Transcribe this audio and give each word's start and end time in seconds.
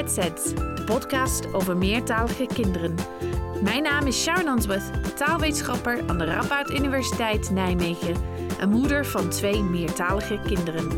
De 0.00 0.82
podcast 0.86 1.54
over 1.54 1.76
meertalige 1.76 2.46
kinderen. 2.46 2.94
Mijn 3.62 3.82
naam 3.82 4.06
is 4.06 4.22
Sharon 4.22 4.48
Answorth, 4.48 5.16
taalwetenschapper 5.16 6.02
aan 6.06 6.18
de 6.18 6.24
Radboud 6.24 6.70
Universiteit 6.70 7.50
Nijmegen 7.50 8.14
en 8.60 8.68
moeder 8.68 9.06
van 9.06 9.28
twee 9.28 9.62
meertalige 9.62 10.40
kinderen. 10.46 10.88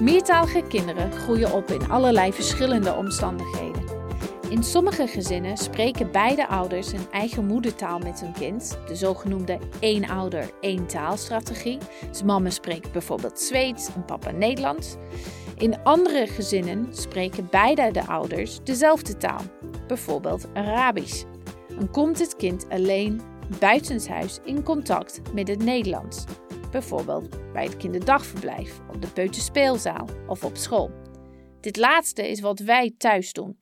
Meertalige 0.00 0.62
kinderen 0.68 1.12
groeien 1.12 1.52
op 1.52 1.70
in 1.70 1.90
allerlei 1.90 2.32
verschillende 2.32 2.94
omstandigheden. 2.94 3.67
In 4.48 4.62
sommige 4.62 5.06
gezinnen 5.06 5.56
spreken 5.56 6.12
beide 6.12 6.48
ouders 6.48 6.92
een 6.92 7.10
eigen 7.10 7.46
moedertaal 7.46 7.98
met 7.98 8.20
hun 8.20 8.32
kind, 8.32 8.78
de 8.86 8.96
zogenoemde 8.96 9.58
één 9.80 10.08
ouder, 10.08 10.50
één 10.60 10.86
taalstrategie. 10.86 11.78
Dus 12.08 12.22
mama 12.22 12.50
spreekt 12.50 12.92
bijvoorbeeld 12.92 13.40
Zweeds 13.40 13.94
en 13.94 14.04
papa 14.04 14.30
Nederlands. 14.30 14.96
In 15.56 15.82
andere 15.82 16.26
gezinnen 16.26 16.94
spreken 16.94 17.48
beide 17.50 17.90
de 17.90 18.06
ouders 18.06 18.58
dezelfde 18.64 19.16
taal, 19.16 19.40
bijvoorbeeld 19.86 20.48
Arabisch. 20.54 21.24
En 21.78 21.90
komt 21.90 22.18
het 22.18 22.36
kind 22.36 22.68
alleen 22.68 23.20
buitenshuis 23.58 24.38
in 24.44 24.62
contact 24.62 25.20
met 25.34 25.48
het 25.48 25.64
Nederlands, 25.64 26.24
bijvoorbeeld 26.70 27.52
bij 27.52 27.64
het 27.64 27.76
kinderdagverblijf, 27.76 28.80
op 28.88 29.02
de 29.02 29.08
peuterspeelzaal 29.08 30.08
of 30.26 30.44
op 30.44 30.56
school. 30.56 30.90
Dit 31.60 31.76
laatste 31.76 32.30
is 32.30 32.40
wat 32.40 32.58
wij 32.58 32.94
thuis 32.98 33.32
doen. 33.32 33.58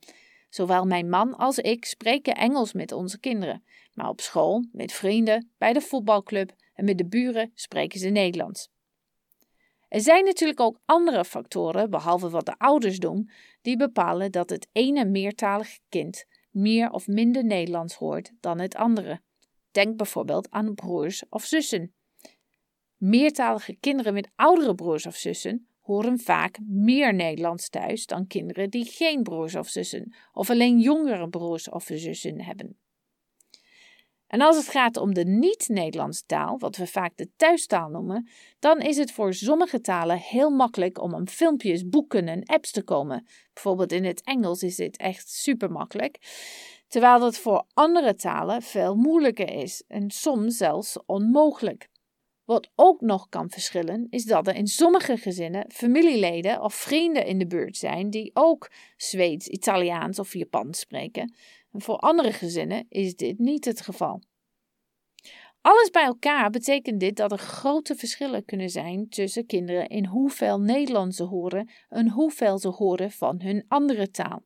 Zowel 0.57 0.85
mijn 0.85 1.09
man 1.09 1.35
als 1.35 1.57
ik 1.57 1.85
spreken 1.85 2.35
Engels 2.35 2.73
met 2.73 2.91
onze 2.91 3.19
kinderen, 3.19 3.63
maar 3.93 4.09
op 4.09 4.21
school, 4.21 4.65
met 4.71 4.91
vrienden, 4.91 5.51
bij 5.57 5.73
de 5.73 5.81
voetbalclub 5.81 6.53
en 6.73 6.85
met 6.85 6.97
de 6.97 7.05
buren 7.05 7.51
spreken 7.55 7.99
ze 7.99 8.09
Nederlands. 8.09 8.69
Er 9.87 10.01
zijn 10.01 10.25
natuurlijk 10.25 10.59
ook 10.59 10.79
andere 10.85 11.25
factoren, 11.25 11.89
behalve 11.89 12.29
wat 12.29 12.45
de 12.45 12.57
ouders 12.57 12.99
doen, 12.99 13.29
die 13.61 13.77
bepalen 13.77 14.31
dat 14.31 14.49
het 14.49 14.67
ene 14.71 15.05
meertalige 15.05 15.79
kind 15.89 16.25
meer 16.49 16.91
of 16.91 17.07
minder 17.07 17.45
Nederlands 17.45 17.95
hoort 17.95 18.31
dan 18.39 18.59
het 18.59 18.75
andere. 18.75 19.21
Denk 19.71 19.97
bijvoorbeeld 19.97 20.51
aan 20.51 20.75
broers 20.75 21.23
of 21.29 21.43
zussen. 21.43 21.93
Meertalige 22.95 23.75
kinderen 23.79 24.13
met 24.13 24.29
oudere 24.35 24.75
broers 24.75 25.05
of 25.05 25.15
zussen 25.15 25.67
horen 25.87 26.19
vaak 26.19 26.57
meer 26.65 27.13
Nederlands 27.13 27.69
thuis 27.69 28.05
dan 28.05 28.27
kinderen 28.27 28.69
die 28.69 28.85
geen 28.85 29.23
broers 29.23 29.55
of 29.55 29.67
zussen 29.69 30.13
of 30.33 30.49
alleen 30.49 30.79
jongere 30.79 31.29
broers 31.29 31.69
of 31.69 31.89
zussen 31.93 32.41
hebben. 32.41 32.77
En 34.27 34.41
als 34.41 34.57
het 34.57 34.67
gaat 34.67 34.97
om 34.97 35.13
de 35.13 35.25
niet-Nederlandse 35.25 36.25
taal, 36.25 36.59
wat 36.59 36.75
we 36.75 36.87
vaak 36.87 37.17
de 37.17 37.29
thuistaal 37.35 37.89
noemen, 37.89 38.29
dan 38.59 38.79
is 38.79 38.97
het 38.97 39.11
voor 39.11 39.33
sommige 39.33 39.81
talen 39.81 40.17
heel 40.17 40.49
makkelijk 40.49 41.01
om 41.01 41.15
aan 41.15 41.27
filmpjes, 41.27 41.87
boeken 41.87 42.27
en 42.27 42.45
apps 42.45 42.71
te 42.71 42.83
komen. 42.83 43.27
Bijvoorbeeld 43.53 43.91
in 43.91 44.05
het 44.05 44.23
Engels 44.23 44.63
is 44.63 44.75
dit 44.75 44.97
echt 44.97 45.29
super 45.29 45.71
makkelijk. 45.71 46.17
Terwijl 46.87 47.19
dat 47.19 47.37
voor 47.37 47.65
andere 47.73 48.15
talen 48.15 48.61
veel 48.61 48.95
moeilijker 48.95 49.49
is 49.49 49.83
en 49.87 50.11
soms 50.11 50.57
zelfs 50.57 50.97
onmogelijk. 51.05 51.89
Wat 52.47 52.69
ook 52.75 53.01
nog 53.01 53.29
kan 53.29 53.49
verschillen, 53.49 54.07
is 54.09 54.23
dat 54.23 54.47
er 54.47 54.55
in 54.55 54.67
sommige 54.67 55.17
gezinnen 55.17 55.71
familieleden 55.71 56.61
of 56.61 56.73
vrienden 56.73 57.25
in 57.25 57.37
de 57.37 57.47
buurt 57.47 57.77
zijn 57.77 58.09
die 58.09 58.31
ook 58.33 58.71
Zweeds, 58.97 59.47
Italiaans 59.47 60.19
of 60.19 60.33
Japans 60.33 60.79
spreken. 60.79 61.33
En 61.71 61.81
voor 61.81 61.97
andere 61.97 62.31
gezinnen 62.31 62.85
is 62.89 63.15
dit 63.15 63.39
niet 63.39 63.65
het 63.65 63.81
geval. 63.81 64.21
Alles 65.61 65.89
bij 65.89 66.03
elkaar 66.03 66.49
betekent 66.49 66.99
dit 66.99 67.15
dat 67.15 67.31
er 67.31 67.37
grote 67.37 67.95
verschillen 67.95 68.45
kunnen 68.45 68.69
zijn 68.69 69.09
tussen 69.09 69.45
kinderen 69.45 69.87
in 69.87 70.05
hoeveel 70.05 70.59
Nederlands 70.59 71.17
ze 71.17 71.23
horen 71.23 71.69
en 71.89 72.09
hoeveel 72.09 72.59
ze 72.59 72.67
horen 72.67 73.11
van 73.11 73.41
hun 73.41 73.65
andere 73.67 74.09
taal. 74.09 74.43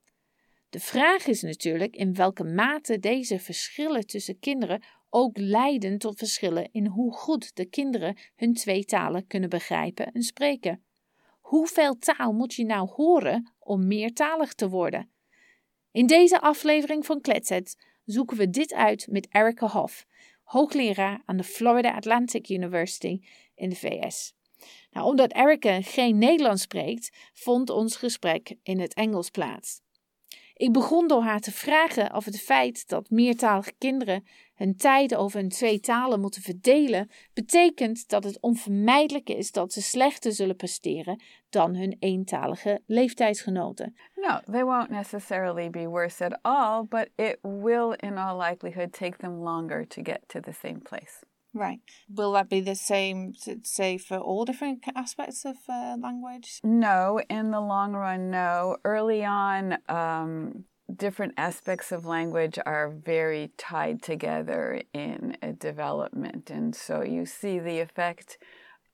De 0.70 0.80
vraag 0.80 1.28
is 1.28 1.42
natuurlijk 1.42 1.96
in 1.96 2.14
welke 2.14 2.44
mate 2.44 3.00
deze 3.00 3.40
verschillen 3.40 4.06
tussen 4.06 4.40
kinderen 4.40 4.84
ook 5.14 5.38
leiden 5.38 5.98
tot 5.98 6.18
verschillen 6.18 6.70
in 6.72 6.86
hoe 6.86 7.14
goed 7.14 7.56
de 7.56 7.66
kinderen 7.66 8.18
hun 8.36 8.54
twee 8.54 8.86
talen 8.86 9.28
kunnen 9.28 9.50
begrijpen 9.50 10.12
en 10.12 10.22
spreken. 10.22 10.84
Hoeveel 11.40 11.98
taal 11.98 12.34
moet 12.34 12.54
je 12.54 12.66
nou 12.66 12.90
horen 12.90 13.54
om 13.60 13.88
meertalig 13.88 14.54
te 14.54 14.70
worden? 14.70 15.12
In 15.92 16.08
deze 16.08 16.42
aflevering 16.42 17.06
van 17.06 17.22
Kletsets 17.22 17.76
zoeken 18.06 18.38
we 18.38 18.50
dit 18.50 18.74
uit 18.74 19.08
met 19.10 19.28
Erica 19.30 19.68
Hoff, 19.68 20.06
hoogleraar 20.44 21.22
aan 21.26 21.38
de 21.38 21.44
Florida 21.44 21.96
Atlantic 21.96 22.50
University 22.50 23.22
in 23.56 23.70
de 23.70 23.76
VS. 23.76 24.34
Nou, 24.92 25.08
omdat 25.08 25.34
Erica 25.34 25.82
geen 25.82 26.18
Nederlands 26.18 26.62
spreekt, 26.62 27.10
vond 27.34 27.70
ons 27.70 27.96
gesprek 27.96 28.56
in 28.64 28.80
het 28.80 28.94
Engels 28.94 29.30
plaats. 29.30 29.82
Ik 30.62 30.72
begon 30.72 31.08
door 31.08 31.22
haar 31.22 31.40
te 31.40 31.52
vragen 31.52 32.16
of 32.16 32.26
het 32.26 32.42
feit 32.42 32.88
dat 32.88 33.10
meertalige 33.10 33.74
kinderen 33.78 34.24
hun 34.56 34.76
tijd 34.76 35.16
over 35.16 35.40
hun 35.40 35.50
twee 35.50 35.80
talen 35.80 36.20
moeten 36.20 36.42
verdelen, 36.42 37.10
betekent 37.34 38.08
dat 38.10 38.24
het 38.24 38.42
onvermijdelijk 38.42 39.30
is 39.30 39.52
dat 39.52 39.74
ze 39.74 39.82
slechter 39.82 40.32
zullen 40.32 40.56
presteren 40.56 41.22
dan 41.50 41.76
hun 41.76 41.96
eentalige 42.00 42.82
leeftijdsgenoten. 42.86 43.96
No, 44.16 44.40
they 44.52 44.64
won't 44.64 44.90
necessarily 44.90 45.70
be 45.70 45.88
worse 45.88 46.26
at 46.26 46.40
all, 46.42 46.86
but 46.90 47.10
it 47.16 47.38
will 47.42 47.94
in 47.96 48.18
all 48.18 48.50
likelihood 48.50 48.94
take 48.94 49.18
them 49.18 49.44
longer 49.44 49.88
to 49.88 50.02
get 50.04 50.20
to 50.28 50.40
the 50.40 50.54
same 50.54 50.80
place. 50.80 51.31
Right. 51.54 51.80
Will 52.10 52.32
that 52.34 52.50
be 52.50 52.62
the 52.62 52.76
same, 52.76 53.34
say, 53.64 53.98
for 53.98 54.18
all 54.18 54.46
different 54.46 54.84
aspects 54.96 55.46
of 55.46 55.58
uh, 55.68 55.98
language? 56.02 56.60
No, 56.64 57.20
in 57.30 57.52
the 57.52 57.60
long 57.60 57.94
run, 57.94 58.32
no. 58.32 58.78
Early 58.86 59.26
on, 59.26 59.78
um, 59.90 60.64
different 60.96 61.34
aspects 61.38 61.92
of 61.92 62.06
language 62.06 62.58
are 62.66 62.90
very 62.90 63.52
tied 63.58 64.02
together 64.02 64.82
in 64.94 65.38
a 65.42 65.52
development. 65.52 66.50
And 66.50 66.74
so 66.74 67.04
you 67.04 67.26
see 67.26 67.60
the 67.60 67.80
effect 67.80 68.38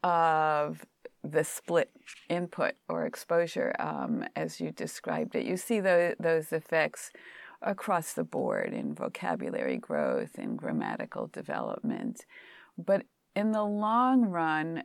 of 0.04 0.86
the 1.24 1.44
split 1.44 1.92
input 2.30 2.74
or 2.88 3.06
exposure 3.06 3.76
um, 3.80 4.24
as 4.36 4.60
you 4.60 4.72
described 4.72 5.36
it. 5.36 5.46
You 5.46 5.58
see 5.58 5.80
the, 5.80 6.16
those 6.20 6.52
effects 6.52 7.12
across 7.62 8.14
the 8.14 8.24
board 8.24 8.74
in 8.74 8.94
vocabulary 8.94 9.78
growth 9.78 10.38
and 10.38 10.58
grammatical 10.58 11.28
development. 11.28 12.26
But 12.78 13.04
in 13.36 13.52
the 13.52 13.64
long 13.64 14.26
run, 14.26 14.84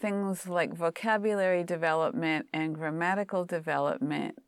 things 0.00 0.46
like 0.48 0.74
vocabulary 0.74 1.64
development 1.64 2.46
and 2.52 2.74
grammatical 2.74 3.44
development 3.44 4.38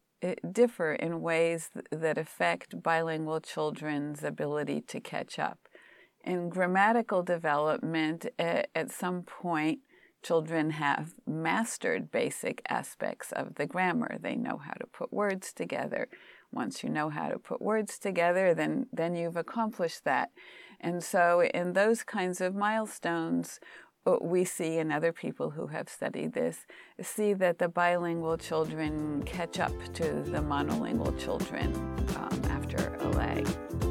differ 0.52 0.94
in 0.94 1.20
ways 1.20 1.70
that 1.90 2.18
affect 2.18 2.82
bilingual 2.82 3.40
children's 3.40 4.24
ability 4.24 4.80
to 4.80 5.00
catch 5.00 5.38
up. 5.38 5.58
In 6.24 6.48
grammatical 6.48 7.22
development, 7.22 8.26
at 8.38 8.90
some 8.90 9.22
point, 9.22 9.78
children 10.24 10.70
have 10.70 11.12
mastered 11.26 12.10
basic 12.10 12.60
aspects 12.68 13.30
of 13.30 13.54
the 13.54 13.66
grammar. 13.66 14.18
They 14.20 14.34
know 14.34 14.56
how 14.56 14.72
to 14.72 14.86
put 14.86 15.12
words 15.12 15.52
together. 15.52 16.08
Once 16.52 16.82
you 16.82 16.88
know 16.88 17.08
how 17.08 17.28
to 17.28 17.38
put 17.38 17.60
words 17.60 17.98
together, 17.98 18.54
then, 18.54 18.86
then 18.92 19.14
you've 19.14 19.36
accomplished 19.36 20.04
that. 20.04 20.30
And 20.80 21.02
so, 21.02 21.42
in 21.42 21.72
those 21.72 22.02
kinds 22.02 22.40
of 22.40 22.54
milestones, 22.54 23.60
we 24.20 24.44
see, 24.44 24.78
and 24.78 24.92
other 24.92 25.12
people 25.12 25.50
who 25.50 25.66
have 25.66 25.88
studied 25.88 26.32
this, 26.32 26.66
see 27.00 27.34
that 27.34 27.58
the 27.58 27.68
bilingual 27.68 28.36
children 28.36 29.22
catch 29.24 29.58
up 29.58 29.72
to 29.94 30.04
the 30.22 30.38
monolingual 30.38 31.18
children 31.18 31.74
um, 32.16 32.40
after 32.50 32.96
a 33.00 33.08
lag. 33.08 33.44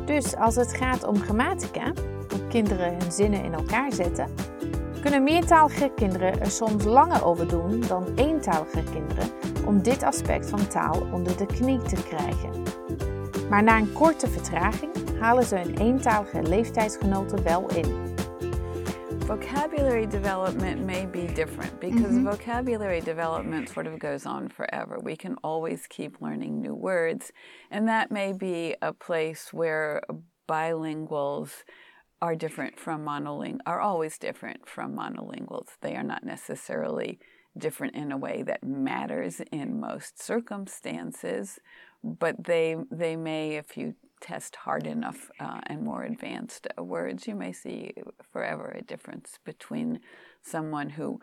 Dus 0.06 0.36
als 0.36 0.56
het 0.56 0.74
gaat 0.74 1.04
om 1.04 1.20
grammatica, 1.20 1.94
hoe 2.30 2.48
kinderen 2.48 2.98
hun 2.98 3.12
zinnen 3.12 3.44
in 3.44 3.54
elkaar 3.54 3.94
zetten, 3.94 4.30
kunnen 5.06 5.24
meertalige 5.24 5.92
kinderen 5.96 6.40
er 6.40 6.52
soms 6.52 6.84
langer 6.84 7.26
over 7.26 7.48
doen 7.48 7.82
dan 7.88 8.14
eentalige 8.16 8.84
kinderen 8.84 9.30
om 9.66 9.82
dit 9.82 10.04
aspect 10.04 10.50
van 10.50 10.68
taal 10.68 11.08
onder 11.12 11.38
de 11.38 11.46
knie 11.46 11.82
te 11.82 12.04
krijgen. 12.04 12.64
Maar 13.50 13.64
na 13.64 13.78
een 13.78 13.94
korte 13.94 14.28
vertraging 14.28 15.20
halen 15.20 15.44
ze 15.44 15.56
hun 15.56 15.78
eentalige 15.78 16.42
leeftijdsgenoten 16.42 17.44
wel 17.44 17.70
in. 17.70 18.16
Vocabulary 19.20 20.08
development 20.08 20.86
may 20.86 21.10
be 21.10 21.26
different 21.34 21.80
because 21.80 22.12
mm-hmm. 22.12 22.32
vocabulary 22.32 23.02
development 23.02 23.70
sort 23.70 23.88
of 23.88 23.94
goes 23.98 24.26
on 24.26 24.50
forever. 24.50 25.04
We 25.04 25.16
can 25.16 25.38
always 25.42 25.88
keep 25.88 26.18
learning 26.20 26.62
new 26.62 26.76
words, 26.82 27.32
and 27.70 27.88
that 27.88 28.10
may 28.10 28.34
be 28.38 28.76
a 28.80 28.92
place 28.92 29.58
where 29.58 30.02
bilinguals 30.48 31.64
are 32.22 32.36
different 32.36 32.80
from 32.80 33.06
monolinguals, 33.06 33.60
are 33.66 33.82
always 33.82 34.18
different 34.18 34.68
from 34.68 34.96
monolinguals. 34.96 35.70
They 35.82 35.96
are 35.96 36.04
not 36.04 36.24
necessarily 36.24 37.20
different 37.58 37.96
in 37.96 38.12
a 38.12 38.18
way 38.18 38.44
that 38.44 38.64
matters 38.64 39.42
in 39.52 39.80
most 39.80 40.22
circumstances, 40.22 41.60
but 42.04 42.44
they 42.44 42.76
they 42.92 43.16
may, 43.16 43.56
if 43.56 43.78
you 43.78 43.96
test 44.22 44.56
hard 44.56 44.88
enough 44.88 45.30
uh, 45.40 45.62
and 45.68 45.84
more 45.84 46.04
advanced 46.04 46.68
words, 46.78 47.28
you 47.28 47.36
may 47.36 47.52
see 47.52 47.94
forever 48.32 48.76
a 48.76 48.82
difference 48.82 49.40
between 49.46 50.00
someone 50.42 50.90
who 50.90 51.20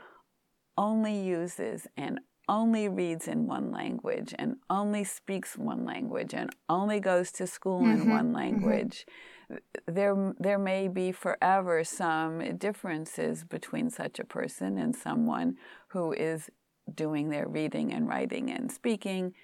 only 0.76 1.18
uses 1.20 1.86
and 1.96 2.20
only 2.48 2.88
reads 2.88 3.28
in 3.28 3.46
one 3.46 3.70
language 3.70 4.34
and 4.38 4.56
only 4.68 5.04
speaks 5.04 5.56
one 5.56 5.84
language 5.84 6.34
and 6.34 6.50
only 6.68 7.00
goes 7.00 7.30
to 7.32 7.46
school 7.46 7.80
mm-hmm. 7.80 8.02
in 8.02 8.10
one 8.10 8.26
mm-hmm. 8.26 8.36
language. 8.36 9.04
Mm-hmm. 9.06 9.12
There, 9.86 10.34
there 10.38 10.58
may 10.58 10.88
be 10.88 11.12
forever 11.12 11.84
some 11.84 12.56
differences 12.56 13.44
between 13.44 13.90
such 13.90 14.18
a 14.18 14.24
person 14.24 14.78
and 14.78 14.94
someone 14.94 15.56
who 15.88 16.12
is 16.12 16.50
doing 16.92 17.30
their 17.30 17.48
reading 17.48 17.92
and 17.92 18.08
writing 18.08 18.50
and 18.50 18.70
speaking 18.70 19.34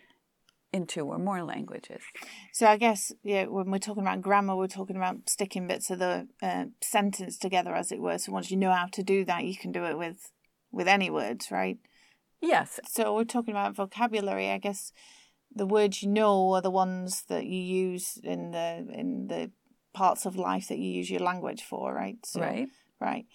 in 0.73 0.87
two 0.87 1.07
or 1.07 1.19
more 1.19 1.43
languages. 1.43 2.03
So 2.53 2.67
I 2.67 2.77
guess 2.77 3.13
yeah, 3.23 3.47
when 3.47 3.71
we're 3.71 3.79
talking 3.79 4.03
about 4.03 4.21
grammar, 4.21 4.57
we're 4.57 4.67
talking 4.67 4.97
about 4.97 5.29
sticking 5.29 5.67
bits 5.67 5.91
of 5.91 5.99
the 5.99 6.29
uh, 6.43 6.67
sentence 6.83 7.39
together, 7.39 7.75
as 7.75 7.91
it 7.91 8.01
were. 8.01 8.19
So 8.19 8.33
once 8.33 8.51
you 8.51 8.57
know 8.57 8.73
how 8.73 8.87
to 8.93 9.03
do 9.03 9.25
that, 9.25 9.45
you 9.45 9.57
can 9.57 9.73
do 9.73 9.85
it 9.85 9.97
with 9.97 10.31
with 10.71 10.87
any 10.87 11.11
words, 11.11 11.51
right? 11.51 11.79
Yes. 12.41 12.79
So 12.87 13.15
we're 13.15 13.25
talking 13.25 13.55
about 13.55 13.77
vocabulary. 13.77 14.51
I 14.51 14.59
guess 14.59 14.93
the 15.55 15.67
words 15.67 16.03
you 16.03 16.09
know 16.09 16.53
are 16.53 16.63
the 16.63 16.71
ones 16.71 17.25
that 17.29 17.47
you 17.47 17.61
use 17.61 18.19
in 18.23 18.51
the 18.51 18.87
in 18.93 19.29
the 19.29 19.51
parts 19.93 20.27
of 20.27 20.37
life 20.37 20.69
that 20.69 20.79
you 20.79 20.91
use 20.91 21.11
your 21.11 21.21
language 21.21 21.63
for, 21.63 21.95
right? 21.95 22.19
So, 22.25 22.41
right. 22.41 22.69
Right. 23.01 23.27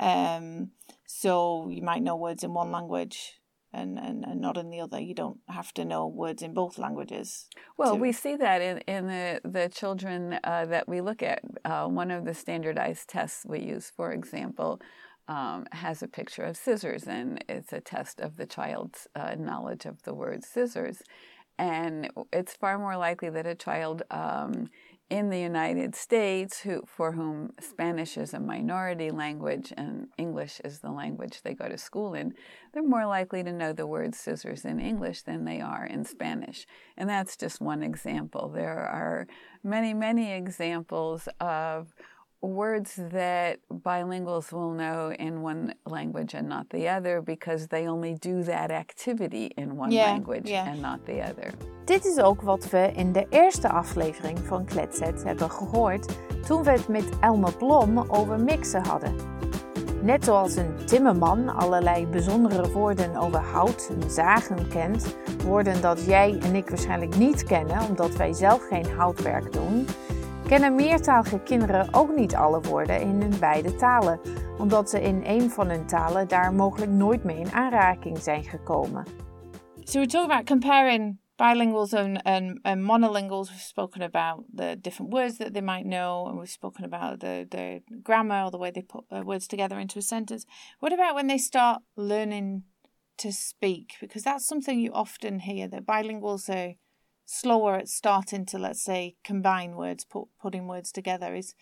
Um. 0.00 0.70
So 1.06 1.68
you 1.68 1.82
might 1.82 2.02
know 2.02 2.16
words 2.16 2.42
in 2.42 2.54
one 2.54 2.72
language 2.72 3.40
and, 3.72 3.98
and, 3.98 4.24
and 4.24 4.40
not 4.40 4.56
in 4.56 4.70
the 4.70 4.80
other. 4.80 5.00
You 5.00 5.14
don't 5.14 5.38
have 5.48 5.72
to 5.74 5.84
know 5.84 6.06
words 6.06 6.42
in 6.42 6.54
both 6.54 6.78
languages. 6.78 7.48
Well, 7.76 7.94
to... 7.94 8.00
we 8.00 8.12
see 8.12 8.36
that 8.36 8.60
in, 8.60 8.78
in 8.80 9.06
the, 9.06 9.40
the 9.44 9.68
children 9.68 10.38
uh, 10.44 10.66
that 10.66 10.88
we 10.88 11.00
look 11.00 11.22
at. 11.22 11.42
Uh, 11.64 11.86
one 11.86 12.10
of 12.10 12.24
the 12.24 12.34
standardized 12.34 13.08
tests 13.08 13.44
we 13.46 13.60
use, 13.60 13.90
for 13.94 14.12
example, 14.12 14.80
um, 15.28 15.66
has 15.72 16.02
a 16.02 16.08
picture 16.08 16.42
of 16.42 16.56
scissors, 16.56 17.04
and 17.04 17.44
it's 17.48 17.72
a 17.72 17.80
test 17.80 18.20
of 18.20 18.36
the 18.36 18.46
child's 18.46 19.06
uh, 19.14 19.34
knowledge 19.38 19.86
of 19.86 20.02
the 20.02 20.14
word 20.14 20.44
scissors. 20.44 21.02
And 21.58 22.10
it's 22.32 22.54
far 22.54 22.78
more 22.78 22.96
likely 22.96 23.30
that 23.30 23.46
a 23.46 23.54
child 23.54 24.02
um, 24.10 24.68
in 25.12 25.28
the 25.28 25.38
United 25.38 25.94
States 25.94 26.60
who, 26.60 26.82
for 26.86 27.12
whom 27.12 27.52
Spanish 27.60 28.16
is 28.16 28.32
a 28.32 28.40
minority 28.40 29.10
language 29.10 29.70
and 29.76 30.06
English 30.16 30.58
is 30.64 30.78
the 30.78 30.90
language 30.90 31.42
they 31.42 31.52
go 31.52 31.68
to 31.68 31.76
school 31.76 32.14
in, 32.14 32.32
they're 32.72 32.82
more 32.82 33.04
likely 33.04 33.44
to 33.44 33.52
know 33.52 33.74
the 33.74 33.86
word 33.86 34.14
scissors 34.14 34.64
in 34.64 34.80
English 34.80 35.20
than 35.24 35.44
they 35.44 35.60
are 35.60 35.84
in 35.84 36.06
Spanish. 36.06 36.66
And 36.96 37.10
that's 37.10 37.36
just 37.36 37.60
one 37.60 37.82
example. 37.82 38.48
There 38.48 38.78
are 38.78 39.26
many, 39.62 39.92
many 39.92 40.32
examples 40.32 41.28
of 41.40 41.92
words 42.42 42.98
that 43.12 43.58
bilinguals 43.70 44.50
will 44.50 44.72
know 44.72 45.12
in 45.18 45.42
one 45.42 45.74
language 45.84 46.34
and 46.34 46.48
not 46.48 46.68
the 46.70 46.88
other 46.88 47.22
because 47.22 47.68
they 47.68 47.86
only 47.86 48.14
do 48.14 48.42
that 48.42 48.70
activity 48.70 49.50
in 49.56 49.76
one 49.76 49.92
yeah, 49.92 50.10
language 50.10 50.48
yeah. 50.50 50.68
and 50.68 50.82
not 50.82 51.04
the 51.06 51.22
other. 51.22 51.52
Dit 51.84 52.04
is 52.04 52.18
ook 52.18 52.42
wat 52.42 52.70
we 52.70 52.92
in 52.94 53.12
de 53.12 53.26
eerste 53.30 53.68
aflevering 53.68 54.38
van 54.38 54.64
Kletset 54.64 55.24
hebben 55.24 55.50
gehoord 55.50 56.16
toen 56.46 56.62
we 56.62 56.70
het 56.70 56.88
met 56.88 57.18
Elme 57.20 57.52
Blom 57.52 57.98
over 57.98 58.40
mixen 58.40 58.86
hadden. 58.86 59.14
Net 60.02 60.24
zoals 60.24 60.56
een 60.56 60.86
timmerman 60.86 61.48
allerlei 61.48 62.06
bijzondere 62.06 62.70
woorden 62.70 63.16
over 63.16 63.40
hout 63.40 63.90
en 63.90 64.10
zagen 64.10 64.68
kent, 64.68 65.16
woorden 65.44 65.80
dat 65.80 66.04
jij 66.04 66.38
en 66.42 66.54
ik 66.54 66.68
waarschijnlijk 66.68 67.16
niet 67.16 67.44
kennen 67.44 67.80
omdat 67.88 68.16
wij 68.16 68.32
zelf 68.32 68.66
geen 68.68 68.90
houtwerk 68.96 69.52
doen, 69.52 69.86
kennen 70.48 70.74
meertalige 70.74 71.40
kinderen 71.40 71.94
ook 71.94 72.16
niet 72.16 72.34
alle 72.34 72.60
woorden 72.60 73.00
in 73.00 73.20
hun 73.20 73.38
beide 73.40 73.74
talen, 73.74 74.20
omdat 74.58 74.90
ze 74.90 75.02
in 75.02 75.22
een 75.24 75.50
van 75.50 75.68
hun 75.68 75.86
talen 75.86 76.28
daar 76.28 76.52
mogelijk 76.52 76.90
nooit 76.90 77.24
mee 77.24 77.38
in 77.38 77.52
aanraking 77.52 78.18
zijn 78.18 78.44
gekomen. 78.44 79.04
So 79.84 80.00
we 80.00 80.06
talk 80.06 80.24
about 80.24 80.46
comparing 80.46 81.20
bilinguals 81.36 81.92
and, 81.92 82.22
and, 82.22 82.82
monolinguals. 82.82 83.50
We've 83.50 83.60
spoken 83.60 84.02
about 84.02 84.44
the 84.54 84.76
different 84.80 85.12
words 85.12 85.36
that 85.38 85.52
they 85.52 85.62
might 85.62 85.84
know, 85.84 86.26
and 86.26 86.38
we've 86.38 86.50
spoken 86.50 86.84
about 86.84 87.20
the, 87.20 87.46
the 87.48 87.82
grammar 88.02 88.44
or 88.44 88.50
the 88.50 88.58
way 88.58 88.70
they 88.70 88.82
put 88.82 89.04
uh, 89.10 89.22
words 89.24 89.46
together 89.46 89.78
into 89.78 89.98
a 89.98 90.02
sentence. 90.02 90.46
What 90.78 90.92
about 90.92 91.14
when 91.14 91.26
they 91.26 91.38
start 91.38 91.82
learning 91.96 92.64
to 93.16 93.32
speak? 93.32 93.96
Because 94.00 94.22
that's 94.22 94.46
something 94.46 94.78
you 94.78 94.92
often 94.92 95.40
hear 95.40 95.68
that 95.68 95.86
bilinguals 95.86 96.48
are 96.48 96.74
slower 97.32 97.76
at 97.76 97.88
starting 97.88 98.44
to 98.44 98.58
let's 98.58 98.82
say 98.82 99.16
combine 99.24 99.74
words, 99.74 100.04
put, 100.04 100.28
putting 100.40 100.66
words 100.68 100.92
together. 100.92 101.34
Is 101.34 101.54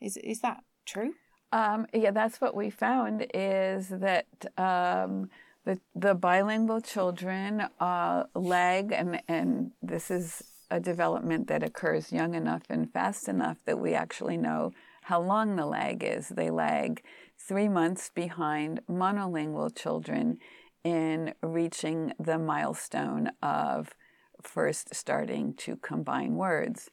is 0.00 0.16
is 0.16 0.40
that 0.40 0.64
true? 0.86 1.12
Um, 1.52 1.86
yeah, 1.92 2.10
that's 2.10 2.40
what 2.40 2.54
we 2.54 2.70
found 2.70 3.26
is 3.34 3.88
that 3.88 4.26
um, 4.56 5.30
the 5.64 5.78
the 5.94 6.14
bilingual 6.14 6.80
children 6.80 7.68
uh, 7.78 8.24
lag, 8.34 8.92
and 8.92 9.20
and 9.28 9.72
this 9.82 10.10
is 10.10 10.42
a 10.70 10.80
development 10.80 11.48
that 11.48 11.62
occurs 11.62 12.12
young 12.12 12.34
enough 12.34 12.62
and 12.68 12.92
fast 12.92 13.28
enough 13.28 13.58
that 13.64 13.78
we 13.78 13.94
actually 13.94 14.36
know 14.36 14.72
how 15.02 15.20
long 15.20 15.56
the 15.56 15.66
lag 15.66 16.02
is. 16.04 16.28
They 16.28 16.50
lag 16.50 17.02
three 17.38 17.68
months 17.68 18.10
behind 18.14 18.80
monolingual 18.90 19.76
children 19.76 20.38
in 20.84 21.34
reaching 21.42 22.12
the 22.18 22.38
milestone 22.38 23.30
of 23.42 23.94
first 24.42 24.94
starting 24.94 25.54
to 25.54 25.76
combine 25.76 26.34
words. 26.36 26.90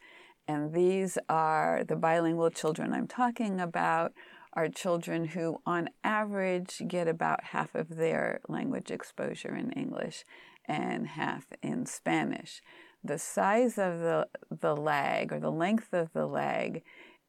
And 0.48 0.74
these 0.74 1.18
are 1.28 1.84
the 1.88 1.96
bilingual 1.96 2.50
children 2.52 2.94
I'm 2.94 3.08
talking 3.08 3.60
about 3.60 4.14
are 4.54 4.70
children 4.70 5.26
who, 5.26 5.58
on 5.66 5.90
average, 6.04 6.82
get 6.88 7.08
about 7.08 7.46
half 7.46 7.76
of 7.76 7.98
their 7.98 8.40
language 8.48 8.90
exposure 8.90 9.56
in 9.56 9.72
English 9.72 10.24
and 10.66 11.08
half 11.08 11.48
in 11.62 11.86
Spanish. 11.86 12.62
The 13.04 13.20
size 13.20 13.78
of 13.78 14.00
the, 14.00 14.28
the 14.50 14.76
lag 14.76 15.32
or 15.34 15.40
the 15.40 15.52
length 15.52 15.94
of 15.94 16.14
the 16.14 16.26
lag 16.26 16.84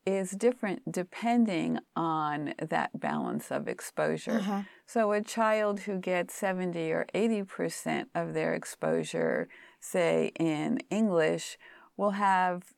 is 0.07 0.31
different 0.31 0.91
depending 0.91 1.81
on 1.97 2.55
that 2.61 2.99
balance 2.99 3.51
of 3.51 3.67
exposure. 3.67 4.39
Uh-huh. 4.39 4.63
So, 4.87 5.11
a 5.11 5.21
child 5.21 5.81
who 5.81 5.99
gets 5.99 6.33
70 6.35 6.93
or 6.93 7.07
80% 7.13 8.07
of 8.15 8.33
their 8.33 8.55
exposure 8.55 9.49
say 9.81 10.33
in 10.39 10.79
English, 10.91 11.59
will 11.97 12.11
have 12.11 12.75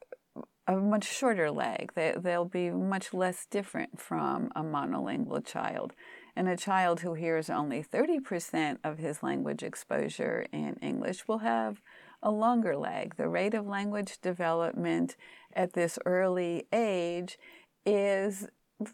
a 0.67 0.77
much 0.77 1.05
shorter 1.05 1.51
lag. 1.51 1.93
They, 1.95 2.15
they'll 2.17 2.45
be 2.45 2.71
much 2.71 3.15
less 3.15 3.47
different 3.51 3.99
from 3.99 4.51
a 4.55 4.63
monolingual 4.63 5.45
child. 5.45 5.95
And 6.37 6.49
a 6.49 6.57
child 6.57 7.01
who 7.01 7.15
hears 7.15 7.51
only 7.51 7.83
30% 7.83 8.79
of 8.85 8.99
his 8.99 9.23
language 9.23 9.63
exposure 9.63 10.47
in 10.53 10.77
English 10.83 11.27
will 11.27 11.39
have 11.39 11.81
a 12.23 12.31
longer 12.31 12.77
lag. 12.77 13.17
The 13.17 13.29
rate 13.29 13.55
of 13.55 13.67
language 13.67 14.21
development 14.21 15.17
at 15.55 15.73
this 15.73 15.99
early 16.05 16.67
age 16.73 17.39
is 17.87 18.47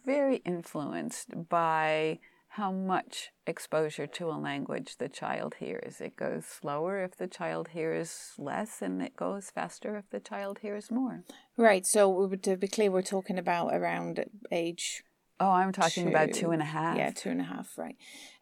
very 0.04 0.37
influenced 0.37 1.49
by 1.49 2.20
how 2.54 2.70
much 2.70 3.32
exposure 3.49 4.06
to 4.06 4.30
a 4.30 4.38
language 4.38 4.99
the 4.99 5.08
child 5.08 5.56
hears. 5.58 6.00
It 6.00 6.14
goes 6.14 6.46
slower 6.46 7.02
if 7.02 7.16
the 7.16 7.26
child 7.26 7.68
hears 7.68 8.32
less, 8.38 8.80
and 8.80 9.02
it 9.02 9.16
goes 9.16 9.50
faster 9.50 9.96
if 9.96 10.08
the 10.11 10.20
child 10.20 10.61
hears 10.61 10.88
more. 10.88 11.25
Right. 11.56 11.84
So, 11.84 12.28
to 12.28 12.56
be 12.56 12.68
clear, 12.68 12.92
we're 12.92 13.02
talking 13.02 13.38
about 13.40 13.75
around 13.75 14.25
age. 14.52 15.02
Oh, 15.40 15.50
I'm 15.50 15.73
talking 15.73 16.04
two, 16.04 16.11
about 16.11 16.32
two 16.32 16.52
and 16.52 16.62
a 16.62 16.66
half. 16.66 16.96
Yeah, 16.96 17.11
two 17.11 17.30
and 17.30 17.40
a 17.40 17.44
half, 17.44 17.76
right. 17.76 17.96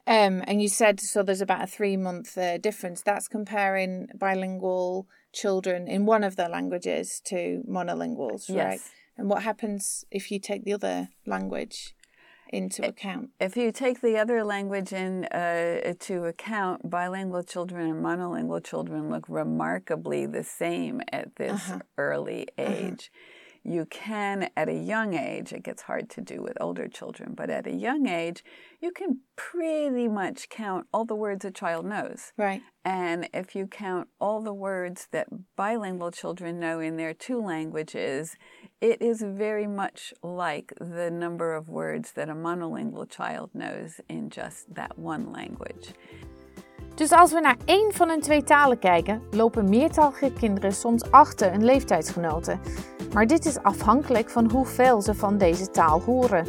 Um, 0.07 0.45
and 0.47 0.61
you 0.61 0.69
said 0.69 1.01
so 1.01 1.23
there's 1.23 1.41
about 1.41 1.63
a 1.63 1.67
three 1.67 1.97
month 1.97 2.37
uh, 2.37 2.59
difference. 2.59 3.01
That's 3.01 3.29
comparing 3.29 4.09
bilingual 4.15 5.07
children 5.33 5.89
in 5.89 6.05
one 6.05 6.23
of 6.23 6.37
their 6.37 6.51
languages 6.51 7.23
to 7.27 7.63
monolinguals, 7.67 8.51
yes. 8.51 8.57
right? 8.59 8.81
And 9.17 9.31
what 9.31 9.43
happens 9.43 10.05
if 10.11 10.31
you 10.31 10.39
take 10.39 10.65
the 10.65 10.75
other 10.75 11.09
language? 11.25 11.95
Into 12.53 12.87
account. 12.87 13.31
If 13.41 13.57
you 13.57 13.73
take 13.73 14.01
the 14.01 14.19
other 14.19 14.45
language 14.45 14.93
into 14.93 15.35
uh, 15.35 16.25
account, 16.25 16.89
bilingual 16.89 17.43
children 17.43 17.91
and 17.91 18.05
monolingual 18.05 18.65
children 18.65 19.11
look 19.11 19.25
remarkably 19.29 20.27
the 20.27 20.45
same 20.45 21.01
at 21.11 21.35
this 21.37 21.71
uh-huh. 21.71 21.79
early 21.97 22.49
uh-huh. 22.59 22.73
age. 22.73 23.11
Uh-huh. 23.13 23.39
You 23.65 23.87
can, 23.87 24.51
at 24.57 24.69
a 24.69 24.75
young 24.75 25.15
age, 25.15 25.53
it 25.53 25.63
gets 25.63 25.83
hard 25.83 26.11
to 26.11 26.21
do 26.21 26.43
with 26.43 26.57
older 26.61 26.89
children, 26.89 27.35
but 27.35 27.49
at 27.49 27.67
a 27.67 27.73
young 27.73 28.09
age, 28.09 28.45
you 28.81 28.91
can 28.91 29.21
pretty 29.37 30.09
much 30.09 30.49
count 30.49 30.89
all 30.93 31.05
the 31.05 31.15
words 31.15 31.45
a 31.45 31.51
child 31.51 31.87
knows. 31.87 32.33
Right. 32.37 32.63
And 32.85 33.29
if 33.33 33.55
you 33.55 33.69
count 33.69 34.09
all 34.21 34.43
the 34.43 34.53
words 34.53 35.07
that 35.13 35.29
bilingual 35.55 36.11
children 36.11 36.59
know 36.59 36.81
in 36.81 36.97
their 36.97 37.15
two 37.15 37.41
languages, 37.41 38.37
it 38.81 39.01
is 39.01 39.23
very 39.23 39.69
much 39.69 40.13
like 40.25 40.73
the 40.81 41.11
number 41.11 41.55
of 41.55 41.69
words 41.69 42.13
that 42.13 42.29
a 42.29 42.35
monolingual 42.35 43.09
child 43.09 43.51
knows 43.55 44.01
in 44.09 44.29
just 44.29 44.75
that 44.75 44.99
one 44.99 45.33
language. 45.33 45.95
Dus 46.95 47.13
als 47.13 47.33
we 47.33 47.41
naar 47.41 47.57
één 47.65 47.93
van 47.93 48.09
hun 48.09 48.21
twee 48.21 48.43
talen 48.43 48.79
kijken, 48.79 49.23
lopen 49.31 49.69
meertalige 49.69 50.33
kinderen 50.33 50.73
soms 50.73 51.11
achter 51.11 51.51
hun 51.51 51.65
leeftijdsgenoten. 51.65 52.61
Maar 53.13 53.27
dit 53.27 53.47
is 53.47 53.63
afhankelijk 53.63 54.31
van 54.31 54.51
hoeveel 54.51 55.03
ze 55.03 55.15
van 55.15 55.39
deze 55.39 55.71
taal 55.71 56.01
horen. 56.01 56.47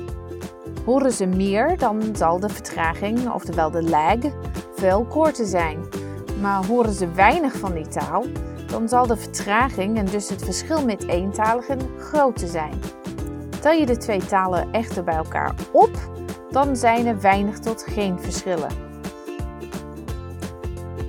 Horen 0.85 1.11
ze 1.11 1.25
meer, 1.25 1.77
dan 1.77 2.15
zal 2.15 2.39
de 2.39 2.49
vertraging, 2.49 3.31
oftewel 3.31 3.71
de 3.71 3.83
lag, 3.83 4.17
veel 4.75 5.05
korter 5.05 5.45
zijn. 5.45 5.79
Maar 6.41 6.65
horen 6.65 6.93
ze 6.93 7.11
weinig 7.11 7.57
van 7.57 7.73
die 7.73 7.87
taal, 7.87 8.25
dan 8.67 8.89
zal 8.89 9.07
de 9.07 9.17
vertraging 9.17 9.97
en 9.97 10.05
dus 10.05 10.29
het 10.29 10.43
verschil 10.43 10.85
met 10.85 11.07
eentaligen 11.07 11.79
groter 11.99 12.47
zijn. 12.47 12.79
Tel 13.61 13.71
je 13.71 13.85
de 13.85 13.97
twee 13.97 14.25
talen 14.25 14.71
echter 14.71 15.03
bij 15.03 15.15
elkaar 15.15 15.55
op, 15.71 15.91
dan 16.49 16.75
zijn 16.75 17.05
er 17.05 17.21
weinig 17.21 17.59
tot 17.59 17.85
geen 17.87 18.19
verschillen. 18.19 18.92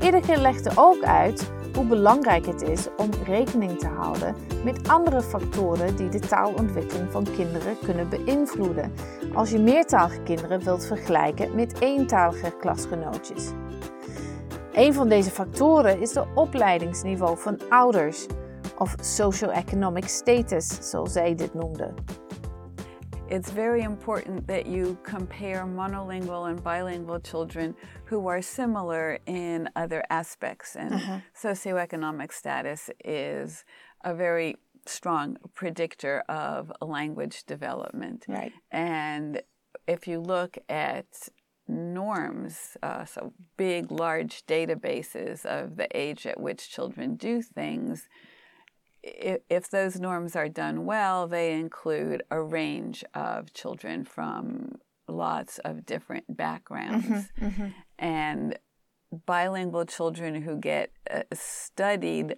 Iedereen 0.04 0.40
legde 0.40 0.70
ook 0.74 1.02
uit 1.02 1.50
hoe 1.74 1.86
belangrijk 1.86 2.46
het 2.46 2.62
is 2.62 2.88
om 2.96 3.10
rekening 3.24 3.78
te 3.78 3.86
houden 3.86 4.34
met 4.64 4.88
andere 4.88 5.22
factoren 5.22 5.96
die 5.96 6.08
de 6.08 6.18
taalontwikkeling 6.18 7.10
van 7.10 7.26
kinderen 7.36 7.76
kunnen 7.84 8.08
beïnvloeden 8.08 8.92
als 9.34 9.50
je 9.50 9.58
meertalige 9.58 10.22
kinderen 10.22 10.64
wilt 10.64 10.86
vergelijken 10.86 11.54
met 11.54 11.80
eentalige 11.80 12.56
klasgenootjes. 12.60 13.50
Een 14.72 14.94
van 14.94 15.08
deze 15.08 15.30
factoren 15.30 16.00
is 16.00 16.12
de 16.12 16.24
opleidingsniveau 16.34 17.38
van 17.38 17.60
ouders, 17.68 18.26
of 18.78 18.94
socio-economic 19.00 20.08
status, 20.08 20.90
zoals 20.90 21.12
zij 21.12 21.34
dit 21.34 21.54
noemden. 21.54 21.94
It's 23.30 23.50
very 23.50 23.82
important 23.82 24.46
that 24.48 24.66
you 24.66 24.98
compare 25.02 25.64
monolingual 25.64 26.50
and 26.50 26.62
bilingual 26.62 27.18
children 27.18 27.74
who 28.04 28.26
are 28.28 28.42
similar 28.42 29.18
in 29.26 29.70
other 29.74 30.04
aspects. 30.10 30.76
And 30.76 30.94
uh-huh. 30.94 31.18
socioeconomic 31.34 32.32
status 32.32 32.90
is 33.02 33.64
a 34.04 34.14
very 34.14 34.56
strong 34.86 35.38
predictor 35.54 36.22
of 36.28 36.70
language 36.82 37.44
development. 37.44 38.26
Right. 38.28 38.52
And 38.70 39.40
if 39.88 40.06
you 40.06 40.20
look 40.20 40.58
at 40.68 41.06
norms, 41.66 42.76
uh, 42.82 43.06
so 43.06 43.32
big, 43.56 43.90
large 43.90 44.44
databases 44.46 45.46
of 45.46 45.76
the 45.76 45.88
age 45.96 46.26
at 46.26 46.38
which 46.38 46.70
children 46.70 47.16
do 47.16 47.40
things, 47.40 48.06
if, 49.04 49.40
if 49.50 49.70
those 49.70 50.00
norms 50.00 50.34
are 50.34 50.48
done 50.48 50.86
well, 50.86 51.26
they 51.26 51.52
include 51.52 52.22
a 52.30 52.40
range 52.40 53.04
of 53.14 53.52
children 53.52 54.04
from 54.04 54.76
lots 55.06 55.58
of 55.58 55.84
different 55.84 56.36
backgrounds. 56.36 57.06
Mm-hmm, 57.06 57.46
mm-hmm. 57.46 57.68
And 57.98 58.58
bilingual 59.26 59.84
children 59.84 60.42
who 60.42 60.58
get 60.58 60.90
uh, 61.10 61.22
studied 61.32 62.36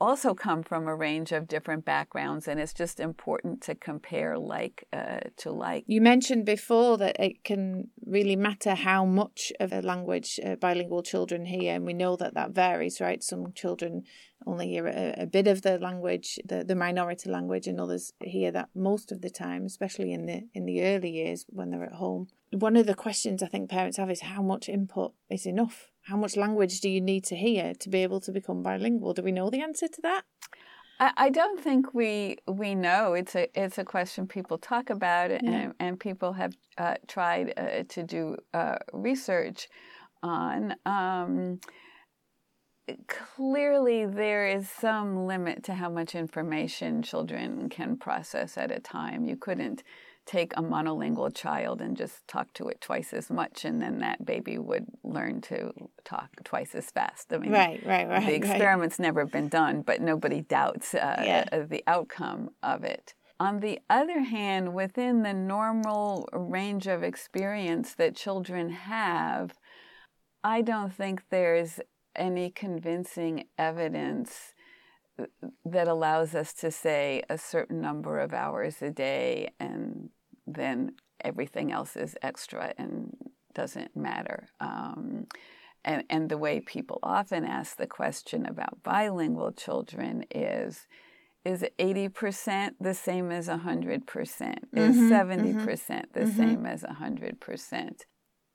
also 0.00 0.34
come 0.34 0.62
from 0.62 0.88
a 0.88 0.96
range 0.96 1.32
of 1.32 1.48
different 1.48 1.84
backgrounds, 1.84 2.48
and 2.48 2.58
it's 2.58 2.72
just 2.72 3.00
important 3.00 3.62
to 3.62 3.74
compare 3.74 4.38
like 4.38 4.86
uh, 4.92 5.20
to 5.38 5.50
like. 5.50 5.84
You 5.86 6.00
mentioned 6.00 6.44
before 6.44 6.98
that 6.98 7.16
it 7.18 7.44
can 7.44 7.88
really 8.04 8.36
matter 8.36 8.74
how 8.74 9.04
much 9.04 9.52
of 9.60 9.72
a 9.72 9.80
language 9.80 10.40
uh, 10.44 10.56
bilingual 10.56 11.02
children 11.02 11.46
hear, 11.46 11.74
and 11.74 11.86
we 11.86 11.92
know 11.92 12.16
that 12.16 12.34
that 12.34 12.50
varies, 12.50 13.00
right? 13.00 13.22
Some 13.22 13.52
children 13.52 14.02
only 14.46 14.68
hear 14.68 14.86
a, 14.86 15.14
a, 15.18 15.26
bit 15.26 15.46
of 15.46 15.62
the 15.62 15.78
language, 15.78 16.38
the, 16.44 16.64
the 16.64 16.74
minority 16.74 17.30
language, 17.30 17.66
and 17.66 17.80
others 17.80 18.12
hear 18.20 18.50
that 18.50 18.70
most 18.74 19.12
of 19.12 19.20
the 19.20 19.30
time, 19.30 19.64
especially 19.64 20.12
in 20.12 20.26
the 20.26 20.48
in 20.54 20.66
the 20.66 20.82
early 20.82 21.10
years 21.10 21.46
when 21.48 21.70
they're 21.70 21.84
at 21.84 21.94
home. 21.94 22.28
One 22.52 22.76
of 22.76 22.86
the 22.86 22.94
questions 22.94 23.42
I 23.42 23.46
think 23.46 23.70
parents 23.70 23.96
have 23.96 24.10
is 24.10 24.20
how 24.20 24.42
much 24.42 24.68
input 24.68 25.14
is 25.30 25.46
enough 25.46 25.92
how 26.02 26.16
much 26.16 26.36
language 26.36 26.80
do 26.80 26.88
you 26.88 27.00
need 27.00 27.24
to 27.24 27.36
hear 27.36 27.74
to 27.74 27.88
be 27.88 28.02
able 28.02 28.20
to 28.20 28.32
become 28.32 28.62
bilingual? 28.62 29.14
Do 29.14 29.22
we 29.22 29.32
know 29.32 29.50
the 29.50 29.62
answer 29.62 29.88
to 29.88 30.02
that? 30.02 30.22
I, 30.98 31.12
I 31.16 31.30
don't 31.30 31.60
think 31.60 31.94
we 31.94 32.38
we 32.46 32.74
know. 32.74 33.14
It's 33.14 33.34
a 33.34 33.48
it's 33.54 33.78
a 33.78 33.84
question 33.84 34.26
people 34.26 34.58
talk 34.58 34.90
about, 34.90 35.30
yeah. 35.30 35.38
and, 35.42 35.74
and 35.78 36.00
people 36.00 36.32
have 36.32 36.54
uh, 36.76 36.96
tried 37.06 37.54
uh, 37.56 37.84
to 37.88 38.02
do 38.02 38.36
uh, 38.52 38.78
research 38.92 39.68
on. 40.22 40.74
Um, 40.84 41.60
clearly, 43.06 44.06
there 44.06 44.48
is 44.48 44.68
some 44.68 45.26
limit 45.26 45.62
to 45.64 45.74
how 45.74 45.88
much 45.88 46.16
information 46.16 47.02
children 47.02 47.68
can 47.68 47.96
process 47.96 48.58
at 48.58 48.72
a 48.72 48.80
time. 48.80 49.24
You 49.24 49.36
couldn't 49.36 49.84
take 50.26 50.52
a 50.56 50.62
monolingual 50.62 51.34
child 51.34 51.80
and 51.80 51.96
just 51.96 52.26
talk 52.28 52.52
to 52.54 52.68
it 52.68 52.80
twice 52.80 53.12
as 53.12 53.30
much, 53.30 53.64
and 53.64 53.82
then 53.82 53.98
that 53.98 54.24
baby 54.24 54.58
would 54.58 54.86
learn 55.02 55.40
to 55.42 55.72
talk 56.04 56.30
twice 56.44 56.74
as 56.74 56.90
fast. 56.90 57.32
I 57.32 57.38
mean, 57.38 57.52
right, 57.52 57.84
right, 57.84 58.08
right. 58.08 58.26
The 58.26 58.34
experiment's 58.34 58.98
right. 58.98 59.06
never 59.06 59.26
been 59.26 59.48
done, 59.48 59.82
but 59.82 60.00
nobody 60.00 60.40
doubts 60.40 60.94
uh, 60.94 61.22
yeah. 61.24 61.64
the 61.64 61.82
outcome 61.86 62.50
of 62.62 62.84
it. 62.84 63.14
On 63.40 63.58
the 63.58 63.80
other 63.90 64.20
hand, 64.20 64.72
within 64.72 65.22
the 65.22 65.34
normal 65.34 66.28
range 66.32 66.86
of 66.86 67.02
experience 67.02 67.94
that 67.96 68.14
children 68.14 68.70
have, 68.70 69.58
I 70.44 70.62
don't 70.62 70.94
think 70.94 71.24
there's 71.30 71.80
any 72.14 72.50
convincing 72.50 73.44
evidence 73.58 74.51
that 75.64 75.88
allows 75.88 76.34
us 76.34 76.52
to 76.54 76.70
say 76.70 77.22
a 77.28 77.38
certain 77.38 77.80
number 77.80 78.18
of 78.18 78.32
hours 78.32 78.82
a 78.82 78.90
day 78.90 79.50
and 79.58 80.10
then 80.46 80.92
everything 81.20 81.72
else 81.72 81.96
is 81.96 82.16
extra 82.22 82.74
and 82.78 83.16
doesn't 83.54 83.96
matter. 83.96 84.48
Um, 84.60 85.26
and, 85.84 86.04
and 86.08 86.28
the 86.28 86.38
way 86.38 86.60
people 86.60 86.98
often 87.02 87.44
ask 87.44 87.76
the 87.76 87.86
question 87.86 88.46
about 88.46 88.82
bilingual 88.82 89.52
children 89.52 90.24
is 90.30 90.86
is 91.44 91.64
80% 91.76 92.74
the 92.80 92.94
same 92.94 93.32
as 93.32 93.48
100%? 93.48 94.04
Mm-hmm, 94.04 94.78
is 94.78 94.96
70% 94.96 95.56
mm-hmm, 95.56 96.00
the 96.12 96.20
mm-hmm. 96.20 96.36
same 96.36 96.66
as 96.66 96.84
100%? 96.84 98.02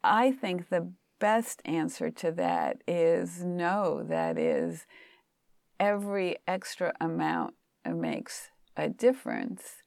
I 0.05 0.31
think 0.31 0.69
the 0.69 0.93
best 1.19 1.61
answer 1.65 2.09
to 2.11 2.31
that 2.31 2.81
is 2.87 3.43
no, 3.43 4.03
that 4.03 4.37
is 4.37 4.85
every 5.79 6.37
extra 6.47 6.93
amount 6.99 7.55
makes 7.85 8.49
a 8.75 8.89
difference. 8.89 9.83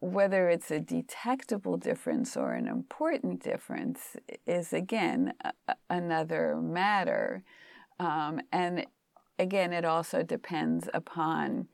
Whether 0.00 0.48
it's 0.48 0.70
a 0.70 0.80
detectable 0.80 1.76
difference 1.76 2.36
or 2.36 2.54
an 2.54 2.66
important 2.66 3.42
difference 3.42 4.16
is 4.46 4.72
again 4.72 5.34
a, 5.44 5.74
another 5.88 6.56
matter. 6.60 7.44
Um, 8.00 8.40
and 8.50 8.86
again, 9.38 9.72
it 9.72 9.84
also 9.84 10.22
depends 10.22 10.88
upon 10.92 11.68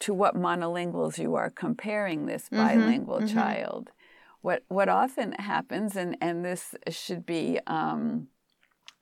to 0.00 0.14
what 0.14 0.34
monolinguals 0.34 1.18
you 1.18 1.34
are 1.34 1.50
comparing 1.50 2.26
this 2.26 2.48
mm-hmm, 2.48 2.56
bilingual 2.56 3.18
mm-hmm, 3.18 3.34
child. 3.34 3.86
Mm-hmm. 3.86 3.94
What 4.42 4.64
what 4.68 4.88
often 4.88 5.32
happens, 5.32 5.96
and, 5.96 6.16
and 6.22 6.42
this 6.42 6.74
should 6.88 7.26
be 7.26 7.60
um, 7.66 8.28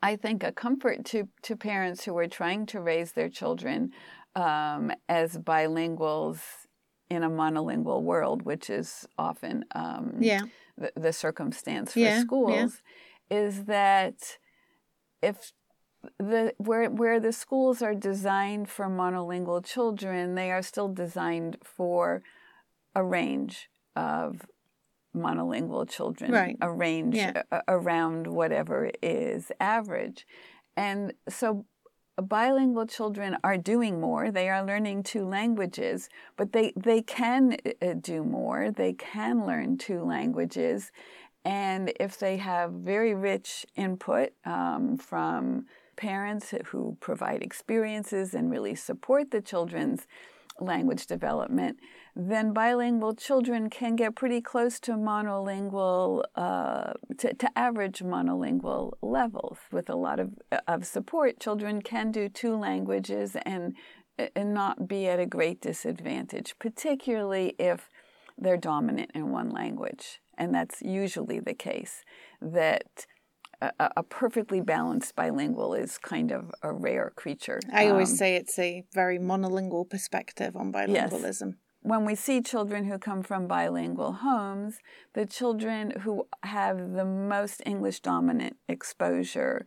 I 0.02 0.16
think, 0.16 0.44
a 0.44 0.52
comfort 0.52 1.04
to, 1.06 1.28
to 1.42 1.56
parents 1.56 2.04
who 2.04 2.16
are 2.18 2.28
trying 2.28 2.66
to 2.66 2.80
raise 2.80 3.12
their 3.12 3.28
children 3.28 3.92
um, 4.36 4.92
as 5.08 5.36
bilinguals 5.38 6.40
in 7.10 7.22
a 7.22 7.30
monolingual 7.30 8.02
world, 8.02 8.42
which 8.42 8.70
is 8.70 9.06
often 9.18 9.64
um, 9.74 10.16
yeah. 10.20 10.42
the, 10.76 10.92
the, 10.94 11.12
circumstance 11.12 11.94
for 11.94 12.00
yeah, 12.00 12.20
schools, 12.20 12.82
yeah. 13.30 13.38
is 13.38 13.64
that 13.64 14.38
if 15.22 15.52
the 16.18 16.54
where 16.58 16.88
where 16.90 17.18
the 17.18 17.32
schools 17.32 17.82
are 17.82 17.94
designed 17.94 18.68
for 18.68 18.86
monolingual 18.86 19.64
children, 19.64 20.34
they 20.34 20.52
are 20.52 20.62
still 20.62 20.88
designed 20.88 21.56
for 21.64 22.22
a 22.94 23.02
range 23.02 23.68
of 23.96 24.46
monolingual 25.16 25.88
children 25.88 26.30
right. 26.32 26.56
yeah. 27.14 27.42
a- 27.50 27.62
around 27.68 28.26
whatever 28.26 28.90
is 29.02 29.50
average. 29.60 30.26
And 30.76 31.12
so 31.28 31.64
bilingual 32.16 32.86
children 32.86 33.36
are 33.44 33.56
doing 33.56 34.00
more. 34.00 34.30
They 34.30 34.48
are 34.48 34.64
learning 34.64 35.04
two 35.04 35.24
languages, 35.24 36.08
but 36.36 36.52
they, 36.52 36.72
they 36.76 37.02
can 37.02 37.56
uh, 37.80 37.94
do 38.00 38.24
more. 38.24 38.70
They 38.70 38.92
can 38.92 39.46
learn 39.46 39.78
two 39.78 40.02
languages. 40.02 40.90
And 41.44 41.92
if 41.98 42.18
they 42.18 42.36
have 42.38 42.72
very 42.72 43.14
rich 43.14 43.64
input 43.76 44.30
um, 44.44 44.96
from 44.98 45.66
parents 45.96 46.54
who 46.66 46.96
provide 47.00 47.42
experiences 47.42 48.34
and 48.34 48.50
really 48.50 48.74
support 48.74 49.30
the 49.30 49.40
children's 49.40 50.06
language 50.60 51.06
development, 51.06 51.78
then 52.14 52.52
bilingual 52.52 53.14
children 53.14 53.70
can 53.70 53.96
get 53.96 54.14
pretty 54.14 54.40
close 54.40 54.80
to 54.80 54.92
monolingual, 54.92 56.24
uh, 56.34 56.92
to, 57.18 57.34
to, 57.34 57.58
average 57.58 58.00
monolingual 58.00 58.92
levels. 59.02 59.58
With 59.70 59.88
a 59.88 59.94
lot 59.94 60.18
of, 60.20 60.30
of 60.66 60.86
support, 60.86 61.40
children 61.40 61.82
can 61.82 62.10
do 62.10 62.28
two 62.28 62.56
languages 62.56 63.36
and, 63.42 63.76
and 64.34 64.52
not 64.52 64.88
be 64.88 65.06
at 65.06 65.20
a 65.20 65.26
great 65.26 65.60
disadvantage, 65.60 66.54
particularly 66.58 67.54
if 67.58 67.88
they're 68.36 68.56
dominant 68.56 69.10
in 69.14 69.30
one 69.30 69.50
language. 69.50 70.20
And 70.36 70.54
that's 70.54 70.80
usually 70.82 71.40
the 71.40 71.54
case, 71.54 72.04
that 72.40 73.06
a, 73.60 73.72
a, 73.96 74.02
perfectly 74.02 74.60
balanced 74.60 75.16
bilingual 75.16 75.74
is 75.74 75.98
kind 75.98 76.30
of 76.30 76.50
a 76.62 76.72
rare 76.72 77.12
creature. 77.16 77.60
I 77.72 77.88
always 77.88 78.10
um, 78.10 78.16
say 78.16 78.36
it's 78.36 78.58
a 78.58 78.84
very 78.94 79.18
monolingual 79.18 79.90
perspective 79.90 80.56
on 80.56 80.72
bilingualism. 80.72 81.54
Yes. 81.54 81.67
When 81.82 82.04
we 82.04 82.14
see 82.16 82.42
children 82.42 82.84
who 82.84 82.98
come 82.98 83.22
from 83.22 83.46
bilingual 83.46 84.12
homes, 84.12 84.78
the 85.14 85.26
children 85.26 85.92
who 86.00 86.26
have 86.42 86.92
the 86.92 87.04
most 87.04 87.62
English 87.64 88.00
dominant 88.00 88.56
exposure 88.68 89.64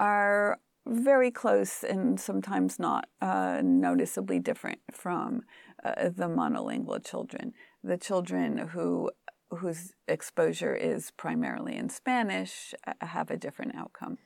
are 0.00 0.58
very 0.86 1.30
close 1.30 1.84
and 1.84 2.18
sometimes 2.18 2.78
not 2.78 3.08
uh, 3.20 3.60
noticeably 3.62 4.40
different 4.40 4.80
from 4.90 5.42
uh, 5.84 6.08
the 6.08 6.28
monolingual 6.28 7.04
children. 7.04 7.52
The 7.84 7.96
children 7.96 8.58
who 8.58 9.10
whose 9.58 9.92
exposure 10.08 10.74
is 10.74 11.10
primarily 11.12 11.76
in 11.76 11.88
Spanish 11.90 12.74
uh, 12.86 12.94
have 13.06 13.30
a 13.30 13.36
different 13.36 13.74
outcome. 13.76 14.18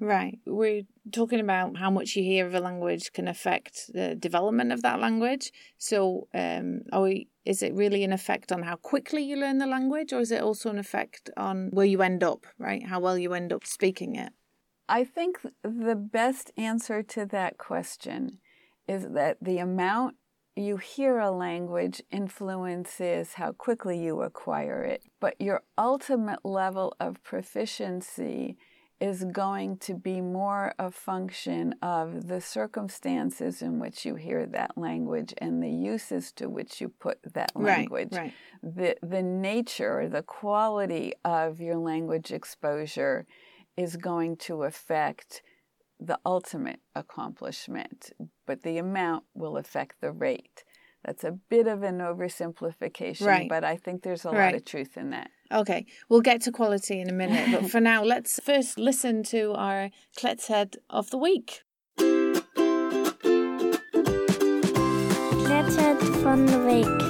Right. 0.00 0.38
We're 0.46 0.84
talking 1.12 1.40
about 1.40 1.76
how 1.76 1.90
much 1.90 2.16
you 2.16 2.22
hear 2.22 2.46
of 2.46 2.54
a 2.54 2.60
language 2.60 3.12
can 3.12 3.28
affect 3.28 3.92
the 3.92 4.14
development 4.14 4.72
of 4.72 4.80
that 4.80 4.98
language. 4.98 5.52
So, 5.76 6.26
um, 6.32 6.80
are 6.90 7.02
we, 7.02 7.28
is 7.44 7.62
it 7.62 7.74
really 7.74 8.02
an 8.02 8.12
effect 8.12 8.50
on 8.50 8.62
how 8.62 8.76
quickly 8.76 9.22
you 9.22 9.36
learn 9.36 9.58
the 9.58 9.66
language, 9.66 10.14
or 10.14 10.20
is 10.20 10.30
it 10.30 10.40
also 10.40 10.70
an 10.70 10.78
effect 10.78 11.28
on 11.36 11.68
where 11.72 11.84
you 11.84 12.00
end 12.00 12.24
up, 12.24 12.46
right? 12.58 12.86
How 12.86 12.98
well 12.98 13.18
you 13.18 13.34
end 13.34 13.52
up 13.52 13.66
speaking 13.66 14.16
it? 14.16 14.32
I 14.88 15.04
think 15.04 15.38
the 15.62 15.96
best 15.96 16.50
answer 16.56 17.02
to 17.02 17.26
that 17.26 17.58
question 17.58 18.38
is 18.88 19.08
that 19.10 19.36
the 19.42 19.58
amount 19.58 20.16
you 20.56 20.78
hear 20.78 21.18
a 21.18 21.30
language 21.30 22.02
influences 22.10 23.34
how 23.34 23.52
quickly 23.52 24.02
you 24.02 24.22
acquire 24.22 24.82
it, 24.82 25.02
but 25.20 25.38
your 25.38 25.62
ultimate 25.76 26.44
level 26.44 26.94
of 26.98 27.22
proficiency 27.22 28.56
is 29.00 29.24
going 29.24 29.78
to 29.78 29.94
be 29.94 30.20
more 30.20 30.74
a 30.78 30.90
function 30.90 31.74
of 31.80 32.28
the 32.28 32.40
circumstances 32.40 33.62
in 33.62 33.78
which 33.78 34.04
you 34.04 34.14
hear 34.14 34.44
that 34.46 34.76
language 34.76 35.32
and 35.38 35.62
the 35.62 35.70
uses 35.70 36.32
to 36.32 36.48
which 36.48 36.80
you 36.80 36.88
put 36.88 37.18
that 37.32 37.50
language. 37.54 38.12
Right, 38.12 38.32
right. 38.62 39.00
The, 39.02 39.06
the 39.06 39.22
nature, 39.22 40.00
or 40.00 40.08
the 40.08 40.22
quality 40.22 41.14
of 41.24 41.60
your 41.60 41.76
language 41.76 42.30
exposure 42.30 43.26
is 43.76 43.96
going 43.96 44.36
to 44.36 44.64
affect 44.64 45.42
the 45.98 46.18
ultimate 46.26 46.80
accomplishment, 46.94 48.10
but 48.46 48.62
the 48.62 48.78
amount 48.78 49.24
will 49.34 49.56
affect 49.56 50.00
the 50.00 50.12
rate. 50.12 50.64
That's 51.04 51.24
a 51.24 51.32
bit 51.48 51.66
of 51.66 51.82
an 51.82 51.98
oversimplification, 51.98 53.26
right. 53.26 53.48
but 53.48 53.64
I 53.64 53.76
think 53.76 54.02
there's 54.02 54.24
a 54.26 54.30
right. 54.30 54.52
lot 54.52 54.54
of 54.54 54.64
truth 54.64 54.96
in 54.96 55.10
that. 55.10 55.30
Okay, 55.52 55.86
we'll 56.08 56.20
get 56.20 56.42
to 56.42 56.52
quality 56.52 57.00
in 57.00 57.08
a 57.08 57.12
minute, 57.12 57.48
but 57.50 57.70
for 57.70 57.80
now, 57.80 58.04
let's 58.14 58.38
first 58.42 58.78
listen 58.78 59.22
to 59.24 59.52
our 59.54 59.90
Kletshead 60.16 60.76
of 60.90 61.10
the 61.10 61.16
week. 61.16 61.62
Kletshead 65.44 66.02
van 66.22 66.46
de 66.46 66.58
week. 66.58 67.08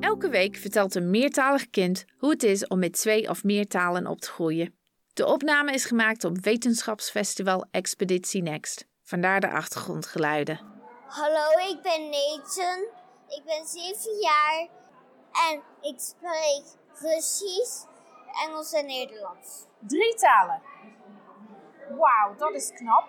Elke 0.00 0.28
week 0.28 0.56
vertelt 0.56 0.94
een 0.94 1.10
meertalig 1.10 1.70
kind 1.70 2.04
hoe 2.18 2.30
het 2.30 2.42
is 2.42 2.66
om 2.66 2.78
met 2.78 2.92
twee 2.92 3.28
of 3.28 3.44
meer 3.44 3.66
talen 3.66 4.06
op 4.06 4.20
te 4.20 4.28
groeien. 4.28 4.74
De 5.12 5.26
opname 5.26 5.72
is 5.72 5.84
gemaakt 5.84 6.24
op 6.24 6.38
wetenschapsfestival 6.40 7.66
Expeditie 7.70 8.42
Next. 8.42 8.89
Vandaar 9.10 9.40
de 9.40 9.50
achtergrondgeluiden. 9.50 10.60
Hallo, 11.06 11.68
ik 11.68 11.82
ben 11.82 12.08
Nathan. 12.10 12.80
Ik 13.28 13.42
ben 13.44 13.66
7 13.66 14.18
jaar 14.20 14.68
en 15.50 15.62
ik 15.80 16.00
spreek 16.00 16.64
Russisch, 16.94 17.84
Engels 18.46 18.72
en 18.72 18.86
Nederlands. 18.86 19.66
Drie 19.78 20.14
talen. 20.14 20.62
Wauw, 21.88 22.36
dat 22.36 22.54
is 22.54 22.72
knap. 22.72 23.08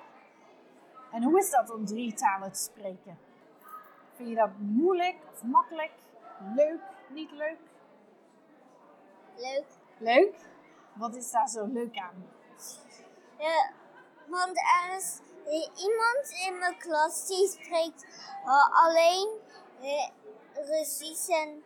En 1.11 1.23
hoe 1.23 1.39
is 1.39 1.49
dat 1.49 1.69
om 1.69 1.85
drie 1.85 2.13
talen 2.13 2.51
te 2.51 2.59
spreken? 2.59 3.19
Vind 4.13 4.29
je 4.29 4.35
dat 4.35 4.49
moeilijk 4.57 5.17
of 5.31 5.43
makkelijk? 5.43 5.91
Leuk, 6.55 6.81
niet 7.09 7.31
leuk? 7.31 7.59
Leuk. 9.35 9.65
Leuk? 9.97 10.35
Wat 10.93 11.15
is 11.15 11.31
daar 11.31 11.47
zo 11.47 11.65
leuk 11.65 11.97
aan? 11.97 12.25
Ja, 13.37 13.71
want 14.27 14.57
er 14.57 14.95
is 14.97 15.19
eh, 15.19 15.30
iemand 15.59 16.29
in 16.47 16.57
mijn 16.57 16.77
klas 16.77 17.27
die 17.27 17.47
spreekt 17.47 18.05
eh, 18.45 18.85
alleen 18.85 19.29
eh, 19.81 20.09
Russisch 20.53 21.27
en, 21.29 21.63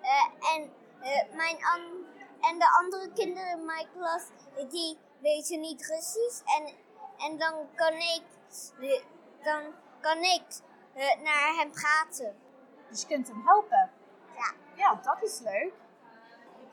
eh, 0.00 0.54
en, 0.54 0.72
eh, 1.00 1.34
mijn 1.34 1.64
an- 1.64 2.06
en 2.40 2.58
de 2.58 2.70
andere 2.78 3.12
kinderen 3.12 3.50
in 3.58 3.64
mijn 3.64 3.88
klas 3.96 4.22
die 4.68 4.98
weten 5.18 5.60
niet 5.60 5.86
Russisch 5.86 6.40
en, 6.44 6.74
en 7.18 7.38
dan 7.38 7.54
kan 7.74 7.92
ik, 7.92 8.22
dan 9.42 9.74
kan 10.00 10.18
ik 10.18 10.44
naar 11.22 11.54
hem 11.56 11.70
praten. 11.70 12.36
Dus 12.88 13.00
je 13.00 13.06
kunt 13.06 13.28
hem 13.28 13.42
helpen. 13.46 13.90
Ja. 14.34 14.52
Ja, 14.74 14.94
dat 15.02 15.22
is 15.22 15.40
leuk. 15.40 15.72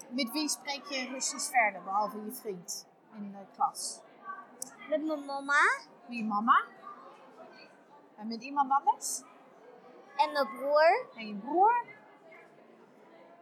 Met 0.09 0.31
wie 0.31 0.49
spreek 0.49 0.85
je 0.85 1.07
Russisch 1.07 1.49
verder, 1.49 1.83
behalve 1.83 2.17
je 2.25 2.31
vriend 2.31 2.85
in 3.13 3.31
de 3.31 3.45
klas? 3.55 3.99
Met 4.89 5.03
mijn 5.05 5.25
mama 5.25 5.61
Je 6.09 6.23
mama? 6.23 6.63
En 8.15 8.27
met 8.27 8.43
iemand 8.43 8.71
anders? 8.71 9.21
en 10.17 10.31
mijn 10.31 10.47
broer. 10.57 11.05
En 11.15 11.27
je 11.27 11.35
broer? 11.35 11.85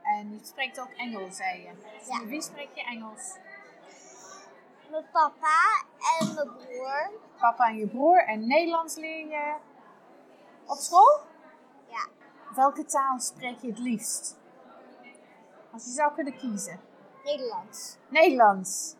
En 0.01 0.32
je 0.32 0.39
spreekt 0.43 0.80
ook 0.80 0.89
Engels, 0.89 1.36
zei 1.36 1.60
je. 1.60 1.71
Ja. 2.08 2.19
Met 2.19 2.30
wie 2.30 2.41
spreek 2.41 2.69
je 2.73 2.84
Engels? 2.84 3.38
Mijn 4.89 5.06
papa 5.12 5.84
en 6.19 6.34
mijn 6.34 6.51
broer. 6.54 7.12
Papa 7.39 7.67
en 7.67 7.78
je 7.78 7.88
broer. 7.88 8.17
En 8.17 8.47
Nederlands 8.47 8.95
leer 8.95 9.28
je 9.28 9.56
op 10.65 10.78
school? 10.78 11.21
Ja. 11.88 12.08
Welke 12.56 12.86
taal 12.86 13.19
spreek 13.19 13.60
je 13.60 13.67
het 13.67 13.80
liefst? 13.80 14.38
Als 15.71 15.86
je 15.86 15.91
zou 15.91 16.13
kunnen 16.13 16.38
kiezen. 16.38 16.80
Nederlands. 17.23 17.97
Nederlands. 18.08 18.95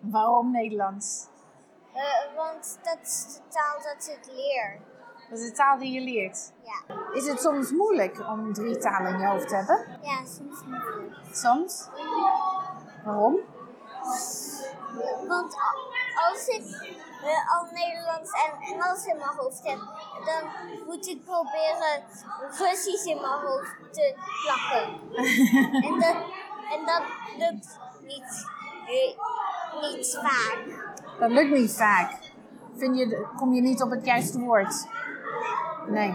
Waarom 0.00 0.50
Nederlands? 0.50 1.26
Eh, 1.96 2.36
want 2.36 2.78
dat 2.82 2.98
is 3.02 3.24
de 3.34 3.40
taal 3.48 3.82
dat 3.82 4.08
ik 4.08 4.32
leer. 4.32 4.80
Dat 5.30 5.38
is 5.38 5.44
de 5.44 5.52
taal 5.52 5.78
die 5.78 5.92
je 5.92 6.00
leert. 6.00 6.52
Ja. 6.62 6.94
Is 7.12 7.26
het 7.26 7.40
soms 7.40 7.70
moeilijk 7.70 8.18
om 8.28 8.52
drie 8.52 8.78
talen 8.78 9.12
in 9.12 9.18
je 9.18 9.26
hoofd 9.26 9.48
te 9.48 9.54
hebben? 9.54 9.98
Ja, 10.02 10.24
soms 10.24 10.62
moeilijk. 10.64 11.14
Soms. 11.32 11.88
Waarom? 13.04 13.40
Want 15.28 15.56
als 16.30 16.46
ik 16.46 16.64
eh, 17.22 17.56
al 17.56 17.66
Nederlands 17.72 18.30
en 18.30 18.60
Engels 18.60 19.04
in 19.06 19.16
mijn 19.16 19.36
hoofd 19.36 19.60
heb, 19.62 19.78
dan 20.24 20.50
moet 20.86 21.06
ik 21.06 21.24
proberen 21.24 22.04
Russisch 22.58 23.04
in 23.04 23.20
mijn 23.20 23.40
hoofd 23.40 23.76
te 23.90 24.14
plakken. 24.42 25.00
en 25.86 25.98
dat, 26.00 26.16
en 26.72 26.86
dat 26.86 27.02
lukt 27.36 27.78
niet, 28.00 28.46
eh, 28.86 29.90
niet 29.90 30.18
vaak. 30.22 30.85
Dat 31.18 31.30
lukt 31.30 31.50
niet 31.50 31.72
vaak. 31.72 32.18
Vind 32.76 32.98
je, 32.98 33.26
kom 33.36 33.52
je 33.52 33.60
niet 33.60 33.82
op 33.82 33.90
het 33.90 34.04
juiste 34.04 34.40
woord? 34.40 34.86
Nee. 35.88 36.14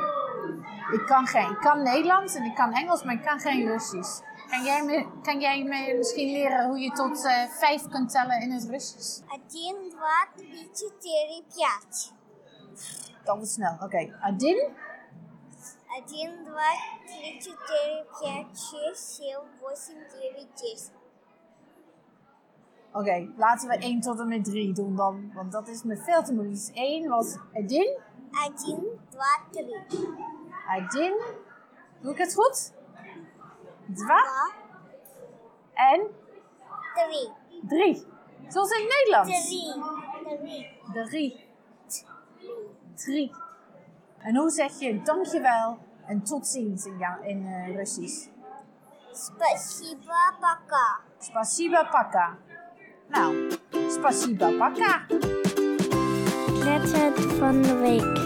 Ik 0.91 1.05
kan 1.05 1.27
geen. 1.27 1.51
Ik 1.51 1.59
kan 1.59 1.83
Nederlands 1.83 2.35
en 2.35 2.43
ik 2.43 2.55
kan 2.55 2.73
Engels, 2.73 3.03
maar 3.03 3.13
ik 3.13 3.23
kan 3.23 3.39
geen 3.39 3.67
Russisch. 3.67 4.21
Kan 4.49 4.63
jij 4.63 4.83
me, 4.83 5.05
kan 5.21 5.39
jij 5.39 5.63
me 5.63 5.95
misschien 5.97 6.31
leren 6.31 6.67
hoe 6.67 6.79
je 6.79 6.91
tot 6.91 7.25
uh, 7.25 7.49
vijf 7.49 7.87
kunt 7.87 8.09
tellen 8.11 8.41
in 8.41 8.51
het 8.51 8.63
Russisch? 8.69 9.21
1, 9.29 9.41
2, 9.47 10.69
3, 10.97 11.43
4, 11.49 11.73
5. 11.91 12.11
Dat 13.23 13.37
was 13.37 13.53
snel, 13.53 13.73
oké. 13.73 13.83
Okay. 13.83 14.13
1, 14.21 14.39
1, 14.41 14.73
2, 16.05 17.39
3, 17.39 17.55
4, 18.11 18.45
5, 18.45 18.45
6, 18.51 19.15
7, 19.15 19.41
8, 19.63 19.93
9, 20.19 20.47
10. 20.53 21.00
Oké, 22.92 23.28
laten 23.36 23.68
we 23.68 23.76
1 23.76 24.00
tot 24.00 24.20
en 24.20 24.28
met 24.28 24.44
3 24.44 24.72
doen 24.72 24.96
dan, 24.96 25.32
want 25.34 25.52
dat 25.52 25.68
is 25.68 25.82
me 25.82 25.96
veel 25.96 26.22
te 26.22 26.32
moeilijk. 26.32 26.56
Dus 26.56 26.70
1 26.72 27.08
was 27.08 27.36
Adin, 27.54 27.98
Один, 28.44 29.00
два, 29.10 29.40
три. 29.50 29.74
Adin. 30.68 31.14
Doe 32.00 32.12
ik 32.12 32.18
het 32.18 32.34
goed? 32.34 32.72
2 33.94 33.94
Два, 33.94 34.50
en 35.74 36.00
три. 36.94 37.32
3. 37.68 38.06
Zoals 38.48 38.70
in 38.70 38.80
het 38.80 38.94
Nederlands. 38.96 39.48
Три. 39.48 39.82
Три. 40.92 41.44
3. 41.86 42.10
3. 42.94 43.32
En 44.18 44.36
hoe 44.36 44.50
zeg 44.50 44.78
je 44.78 45.02
dankjewel 45.02 45.78
en 46.06 46.22
tot 46.22 46.46
ziens 46.46 46.86
in, 46.86 46.98
jou, 46.98 47.26
in 47.26 47.46
eh, 47.46 47.76
Russisch? 47.76 48.28
Спасибо, 49.12 50.14
пока. 50.40 51.00
Spasiba 51.18 51.84
paka. 51.84 52.38
Nou, 53.11 53.51
spasiba 53.89 54.51
paka. 54.57 55.05
Kletshead 56.59 57.19
van 57.39 57.61
de 57.61 57.75
week. 57.81 58.17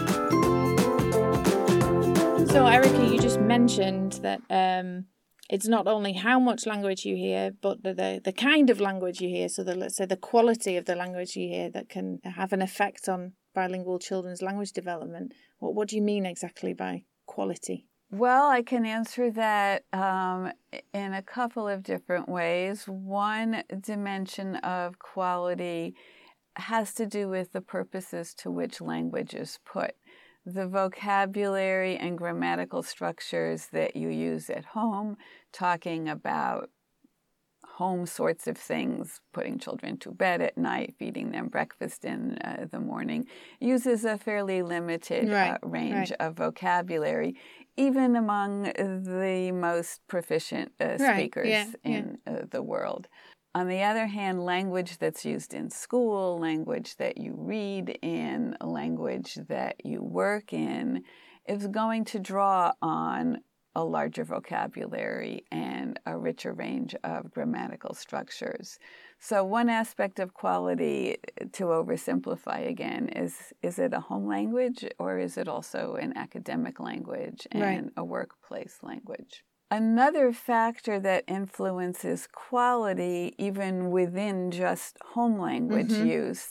So, 2.48 2.66
Erica, 2.66 3.04
you 3.04 3.18
just 3.18 3.40
mentioned 3.40 4.20
that 4.22 4.40
um, 4.48 5.06
it's 5.50 5.66
not 5.66 5.88
only 5.88 6.12
how 6.12 6.38
much 6.38 6.66
language 6.66 7.04
you 7.04 7.16
hear, 7.16 7.50
but 7.60 7.82
the, 7.82 7.94
the, 7.94 8.20
the 8.24 8.32
kind 8.32 8.70
of 8.70 8.80
language 8.80 9.20
you 9.20 9.28
hear. 9.28 9.48
So, 9.48 9.64
the, 9.64 9.74
let's 9.74 9.96
say 9.96 10.06
the 10.06 10.16
quality 10.16 10.76
of 10.76 10.84
the 10.84 10.94
language 10.94 11.34
you 11.34 11.48
hear 11.48 11.68
that 11.70 11.88
can 11.88 12.20
have 12.22 12.52
an 12.52 12.62
effect 12.62 13.08
on 13.08 13.32
bilingual 13.54 13.98
children's 13.98 14.40
language 14.40 14.70
development. 14.70 15.32
What, 15.58 15.74
what 15.74 15.88
do 15.88 15.96
you 15.96 16.02
mean 16.02 16.24
exactly 16.24 16.74
by 16.74 17.02
quality? 17.26 17.86
Well, 18.10 18.48
I 18.48 18.62
can 18.62 18.86
answer 18.86 19.30
that 19.32 19.84
um, 19.92 20.52
in 20.94 21.12
a 21.12 21.22
couple 21.22 21.66
of 21.66 21.82
different 21.82 22.28
ways. 22.28 22.84
One 22.86 23.64
dimension 23.80 24.56
of 24.56 24.98
quality 24.98 25.94
has 26.54 26.94
to 26.94 27.06
do 27.06 27.28
with 27.28 27.52
the 27.52 27.60
purposes 27.60 28.32
to 28.34 28.50
which 28.50 28.80
language 28.80 29.34
is 29.34 29.58
put. 29.64 29.94
The 30.44 30.68
vocabulary 30.68 31.96
and 31.96 32.16
grammatical 32.16 32.84
structures 32.84 33.66
that 33.72 33.96
you 33.96 34.08
use 34.08 34.48
at 34.48 34.64
home, 34.64 35.16
talking 35.52 36.08
about 36.08 36.70
home 37.76 38.06
sorts 38.06 38.46
of 38.46 38.56
things, 38.56 39.20
putting 39.34 39.58
children 39.58 39.98
to 39.98 40.10
bed 40.10 40.40
at 40.40 40.56
night, 40.56 40.94
feeding 40.98 41.30
them 41.30 41.48
breakfast 41.48 42.06
in 42.06 42.38
uh, 42.38 42.64
the 42.70 42.80
morning, 42.80 43.26
uses 43.60 44.04
a 44.04 44.16
fairly 44.16 44.62
limited 44.62 45.28
right, 45.28 45.58
uh, 45.62 45.66
range 45.66 46.10
right. 46.10 46.20
of 46.20 46.36
vocabulary, 46.36 47.34
even 47.76 48.16
among 48.16 48.62
the 48.62 49.52
most 49.52 50.00
proficient 50.08 50.72
uh, 50.80 50.98
speakers 50.98 51.44
right, 51.44 51.50
yeah, 51.50 51.66
in 51.84 52.18
yeah. 52.26 52.32
Uh, 52.32 52.42
the 52.50 52.62
world. 52.62 53.08
On 53.54 53.68
the 53.68 53.82
other 53.82 54.06
hand, 54.06 54.44
language 54.44 54.98
that's 54.98 55.24
used 55.24 55.54
in 55.54 55.70
school, 55.70 56.38
language 56.38 56.96
that 56.96 57.16
you 57.16 57.34
read 57.34 57.98
in, 58.02 58.54
language 58.60 59.38
that 59.48 59.76
you 59.84 60.02
work 60.02 60.52
in, 60.52 61.04
is 61.48 61.66
going 61.66 62.04
to 62.06 62.18
draw 62.18 62.72
on 62.82 63.38
a 63.74 63.84
larger 63.84 64.24
vocabulary 64.24 65.44
and 65.52 66.00
a 66.06 66.18
richer 66.18 66.52
range 66.52 66.94
of 67.04 67.30
grammatical 67.30 67.94
structures. 67.94 68.78
So, 69.18 69.44
one 69.44 69.68
aspect 69.68 70.18
of 70.18 70.34
quality, 70.34 71.16
to 71.52 71.64
oversimplify 71.64 72.68
again, 72.68 73.08
is 73.08 73.52
is 73.62 73.78
it 73.78 73.92
a 73.92 74.00
home 74.00 74.26
language 74.26 74.84
or 74.98 75.18
is 75.18 75.36
it 75.36 75.48
also 75.48 75.94
an 75.94 76.16
academic 76.16 76.78
language 76.78 77.46
and 77.50 77.62
right. 77.62 77.84
a 77.96 78.04
workplace 78.04 78.78
language? 78.82 79.42
Another 79.70 80.32
factor 80.32 81.00
that 81.00 81.24
influences 81.26 82.28
quality, 82.32 83.34
even 83.36 83.90
within 83.90 84.52
just 84.52 84.96
home 85.14 85.40
language 85.40 85.88
mm-hmm. 85.88 86.06
use, 86.06 86.50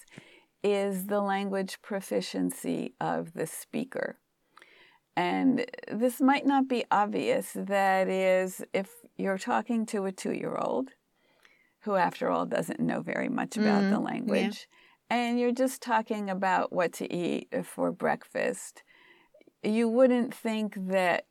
is 0.64 1.06
the 1.06 1.22
language 1.22 1.82
proficiency 1.82 2.94
of 3.00 3.34
the 3.34 3.48
speaker. 3.48 4.18
And 5.16 5.66
this 5.90 6.20
might 6.20 6.46
not 6.46 6.68
be 6.68 6.84
obvious. 6.92 7.52
That 7.56 8.10
is, 8.10 8.66
if 8.74 8.90
you're 9.16 9.38
talking 9.38 9.86
to 9.88 10.06
a 10.06 10.12
two 10.12 10.34
year 10.34 10.58
old, 10.58 10.90
who, 11.86 11.96
after 11.96 12.30
all, 12.30 12.46
doesn't 12.46 12.80
know 12.80 13.02
very 13.02 13.30
much 13.30 13.58
about 13.58 13.84
mm-hmm. 13.84 13.92
the 13.92 14.00
language, 14.00 14.68
yeah. 15.10 15.18
and 15.18 15.40
you're 15.40 15.52
just 15.52 15.82
talking 15.82 16.30
about 16.30 16.74
what 16.74 16.92
to 16.94 17.12
eat 17.14 17.48
for 17.64 17.92
breakfast, 17.92 18.84
you 19.64 19.88
wouldn't 19.88 20.34
think 20.34 20.76
that 20.90 21.26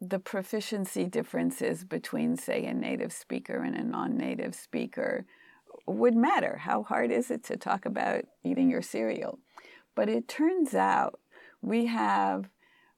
the 0.00 0.18
proficiency 0.18 1.04
differences 1.04 1.84
between, 1.84 2.36
say, 2.36 2.64
a 2.64 2.74
native 2.74 3.12
speaker 3.12 3.62
and 3.62 3.76
a 3.76 3.84
non 3.84 4.16
native 4.16 4.54
speaker 4.54 5.24
would 5.86 6.16
matter. 6.16 6.56
How 6.56 6.82
hard 6.82 7.10
is 7.10 7.30
it 7.30 7.44
to 7.44 7.56
talk 7.56 7.86
about 7.86 8.24
eating 8.44 8.68
your 8.68 8.82
cereal? 8.82 9.38
But 9.94 10.08
it 10.08 10.26
turns 10.26 10.74
out 10.74 11.20
we 11.60 11.86
have 11.86 12.48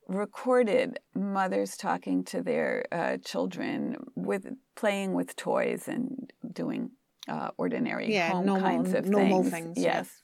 recorded 0.08 0.98
mothers 1.14 1.76
talking 1.76 2.24
to 2.24 2.42
their 2.42 2.84
uh, 2.92 3.16
children 3.24 3.96
with 4.14 4.46
playing 4.76 5.14
with 5.14 5.36
toys 5.36 5.88
and 5.88 6.32
doing 6.52 6.90
uh, 7.28 7.50
ordinary 7.56 8.12
yeah, 8.12 8.30
home 8.30 8.46
normal, 8.46 8.68
kinds 8.68 8.94
of 8.94 9.06
normal 9.06 9.42
things. 9.42 9.52
things 9.52 9.78
yes. 9.78 10.10
Yeah. 10.10 10.20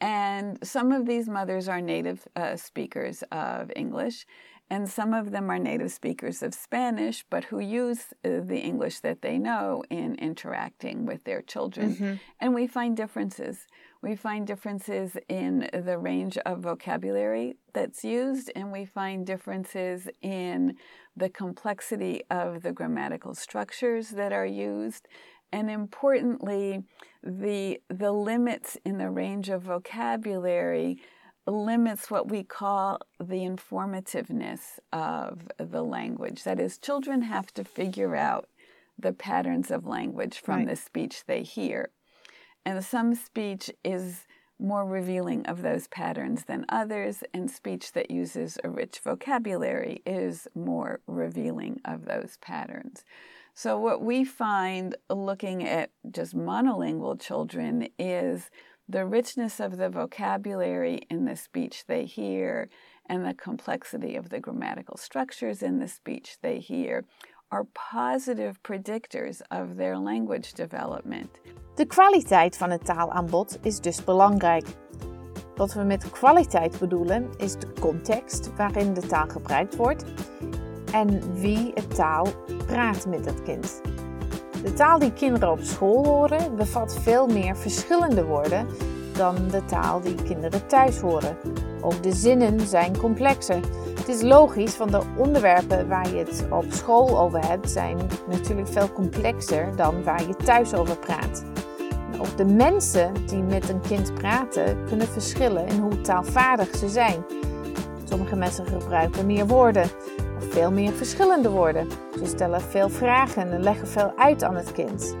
And 0.00 0.58
some 0.62 0.92
of 0.92 1.06
these 1.06 1.28
mothers 1.28 1.68
are 1.68 1.80
native 1.80 2.26
uh, 2.36 2.56
speakers 2.56 3.24
of 3.32 3.72
English, 3.74 4.26
and 4.70 4.88
some 4.88 5.14
of 5.14 5.30
them 5.30 5.50
are 5.50 5.58
native 5.58 5.90
speakers 5.90 6.42
of 6.42 6.52
Spanish, 6.52 7.24
but 7.30 7.44
who 7.44 7.58
use 7.58 8.12
uh, 8.24 8.40
the 8.42 8.58
English 8.58 9.00
that 9.00 9.22
they 9.22 9.38
know 9.38 9.82
in 9.88 10.14
interacting 10.16 11.06
with 11.06 11.24
their 11.24 11.40
children. 11.40 11.94
Mm-hmm. 11.94 12.14
And 12.40 12.54
we 12.54 12.66
find 12.66 12.96
differences. 12.96 13.66
We 14.02 14.14
find 14.14 14.46
differences 14.46 15.16
in 15.28 15.70
the 15.72 15.98
range 15.98 16.36
of 16.38 16.60
vocabulary 16.60 17.56
that's 17.72 18.04
used, 18.04 18.52
and 18.54 18.70
we 18.70 18.84
find 18.84 19.26
differences 19.26 20.06
in 20.20 20.76
the 21.16 21.30
complexity 21.30 22.22
of 22.30 22.62
the 22.62 22.72
grammatical 22.72 23.34
structures 23.34 24.10
that 24.10 24.32
are 24.32 24.46
used. 24.46 25.08
And 25.50 25.70
importantly, 25.70 26.84
the, 27.22 27.80
the 27.88 28.12
limits 28.12 28.76
in 28.84 28.98
the 28.98 29.10
range 29.10 29.48
of 29.48 29.62
vocabulary 29.62 30.98
limits 31.50 32.10
what 32.10 32.28
we 32.28 32.42
call 32.42 33.00
the 33.18 33.44
informativeness 33.44 34.78
of 34.92 35.48
the 35.58 35.82
language. 35.82 36.44
That 36.44 36.60
is, 36.60 36.78
children 36.78 37.22
have 37.22 37.52
to 37.54 37.64
figure 37.64 38.16
out 38.16 38.48
the 38.98 39.12
patterns 39.12 39.70
of 39.70 39.86
language 39.86 40.38
from 40.38 40.58
right. 40.58 40.68
the 40.68 40.76
speech 40.76 41.24
they 41.26 41.42
hear. 41.42 41.90
And 42.64 42.84
some 42.84 43.14
speech 43.14 43.70
is 43.84 44.26
more 44.58 44.84
revealing 44.84 45.46
of 45.46 45.62
those 45.62 45.86
patterns 45.88 46.44
than 46.44 46.66
others, 46.68 47.22
and 47.32 47.50
speech 47.50 47.92
that 47.92 48.10
uses 48.10 48.58
a 48.64 48.68
rich 48.68 48.98
vocabulary 48.98 50.02
is 50.04 50.48
more 50.54 51.00
revealing 51.06 51.80
of 51.84 52.06
those 52.06 52.36
patterns. 52.40 53.04
So, 53.54 53.78
what 53.78 54.02
we 54.02 54.24
find 54.24 54.96
looking 55.08 55.64
at 55.64 55.90
just 56.10 56.36
monolingual 56.36 57.20
children 57.20 57.88
is 57.98 58.50
the 58.88 59.04
richness 59.04 59.60
of 59.60 59.76
the 59.76 59.88
vocabulary 59.90 61.00
in 61.10 61.24
the 61.24 61.36
speech 61.36 61.84
they 61.86 62.04
hear 62.04 62.68
and 63.06 63.24
the 63.24 63.34
complexity 63.34 64.16
of 64.16 64.28
the 64.28 64.40
grammatical 64.40 64.96
structures 64.96 65.62
in 65.62 65.78
the 65.78 65.88
speech 65.88 66.38
they 66.42 66.58
hear 66.58 67.04
are 67.50 67.66
positive 67.72 68.62
predictors 68.62 69.40
of 69.50 69.76
their 69.76 69.96
language 69.98 70.52
development. 70.52 71.30
De 71.74 71.86
kwaliteit 71.86 72.56
van 72.56 72.70
het 72.70 72.84
taalaanbod 72.84 73.58
is 73.62 73.80
dus 73.80 74.04
belangrijk. 74.04 74.66
Wat 75.56 75.72
we 75.72 75.82
met 75.82 76.10
kwaliteit 76.10 76.78
bedoelen 76.78 77.30
is 77.36 77.52
de 77.52 77.72
context 77.80 78.56
waarin 78.56 78.94
de 78.94 79.06
taal 79.06 79.26
gebruikt 79.26 79.76
wordt 79.76 80.04
en 80.92 81.34
wie 81.40 81.70
het 81.74 81.94
taal 81.94 82.26
praat 82.66 83.06
met 83.06 83.24
het 83.24 83.42
kind. 83.42 83.80
De 84.62 84.72
taal 84.72 84.98
die 84.98 85.12
kinderen 85.12 85.50
op 85.50 85.60
school 85.62 86.04
horen 86.04 86.56
bevat 86.56 86.98
veel 87.00 87.26
meer 87.26 87.56
verschillende 87.56 88.24
woorden 88.24 88.66
dan 89.12 89.36
de 89.50 89.64
taal 89.64 90.00
die 90.00 90.14
kinderen 90.14 90.66
thuis 90.66 90.98
horen. 90.98 91.36
Ook 91.80 92.02
de 92.02 92.12
zinnen 92.12 92.60
zijn 92.60 92.98
complexer. 92.98 93.60
Het 93.98 94.08
is 94.08 94.22
logisch, 94.22 94.76
want 94.76 94.90
de 94.90 95.02
onderwerpen 95.16 95.88
waar 95.88 96.08
je 96.08 96.16
het 96.16 96.46
op 96.50 96.64
school 96.68 97.18
over 97.18 97.46
hebt 97.46 97.70
zijn 97.70 97.98
natuurlijk 98.28 98.68
veel 98.68 98.92
complexer 98.92 99.76
dan 99.76 100.02
waar 100.04 100.26
je 100.26 100.36
thuis 100.36 100.74
over 100.74 100.98
praat. 100.98 101.44
ook 102.20 102.36
de 102.36 102.44
mensen 102.44 103.12
die 103.26 103.42
met 103.42 103.68
een 103.68 103.80
kind 103.80 104.14
praten 104.14 104.84
kunnen 104.86 105.06
verschillen 105.06 105.66
in 105.66 105.78
hoe 105.78 106.00
taalvaardig 106.00 106.76
ze 106.76 106.88
zijn. 106.88 107.24
Sommige 108.04 108.36
mensen 108.36 108.66
gebruiken 108.66 109.26
meer 109.26 109.46
woorden 109.46 109.90
veel 110.58 110.72
meer 110.72 110.92
verschillende 110.92 111.50
woorden. 111.50 111.90
Ze 112.18 112.26
stellen 112.26 112.60
veel 112.60 112.88
vragen 112.88 113.52
en 113.52 113.62
leggen 113.62 113.88
veel 113.88 114.12
uit 114.16 114.42
aan 114.42 114.56
het 114.56 114.72
kind. 114.72 115.16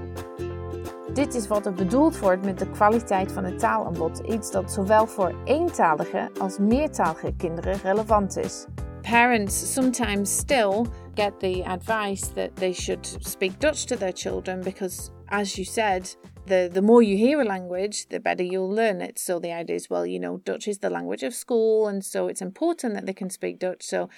Dit 1.14 1.34
is 1.34 1.46
wat 1.46 1.66
er 1.66 1.72
bedoeld 1.72 2.18
wordt 2.18 2.44
met 2.44 2.58
de 2.58 2.70
kwaliteit 2.70 3.32
van 3.32 3.44
het 3.44 3.58
taalaanbod, 3.58 4.18
iets 4.18 4.50
dat 4.50 4.72
zowel 4.72 5.06
voor 5.06 5.34
eentalige 5.44 6.30
als 6.38 6.58
meertalige 6.58 7.32
kinderen 7.36 7.80
relevant 7.82 8.36
is. 8.36 8.66
Parents 9.02 9.72
sometimes 9.72 10.36
still 10.36 10.84
get 11.14 11.32
the 11.38 11.64
advice 11.64 12.32
that 12.32 12.56
they 12.56 12.72
should 12.72 13.16
speak 13.18 13.60
Dutch 13.60 13.84
to 13.84 13.96
their 13.96 14.12
children 14.14 14.62
because, 14.62 15.10
as 15.24 15.54
you 15.54 15.66
said, 15.66 16.16
the, 16.46 16.68
the 16.72 16.82
more 16.82 17.04
you 17.04 17.16
hear 17.16 17.40
a 17.40 17.44
language, 17.44 18.06
the 18.08 18.20
better 18.20 18.44
you'll 18.44 18.74
learn 18.74 19.00
it. 19.00 19.18
So 19.18 19.38
the 19.38 19.52
idea 19.52 19.76
is, 19.76 19.88
well, 19.88 20.06
you 20.06 20.18
know, 20.18 20.40
Dutch 20.44 20.66
is 20.66 20.78
the 20.78 20.90
language 20.90 21.26
of 21.26 21.34
school, 21.34 21.88
and 21.88 22.04
so 22.04 22.28
it's 22.28 22.42
important 22.42 22.94
that 22.94 23.06
they 23.06 23.14
can 23.14 23.30
speak 23.30 23.58
Dutch. 23.58 23.82
So 23.82 24.08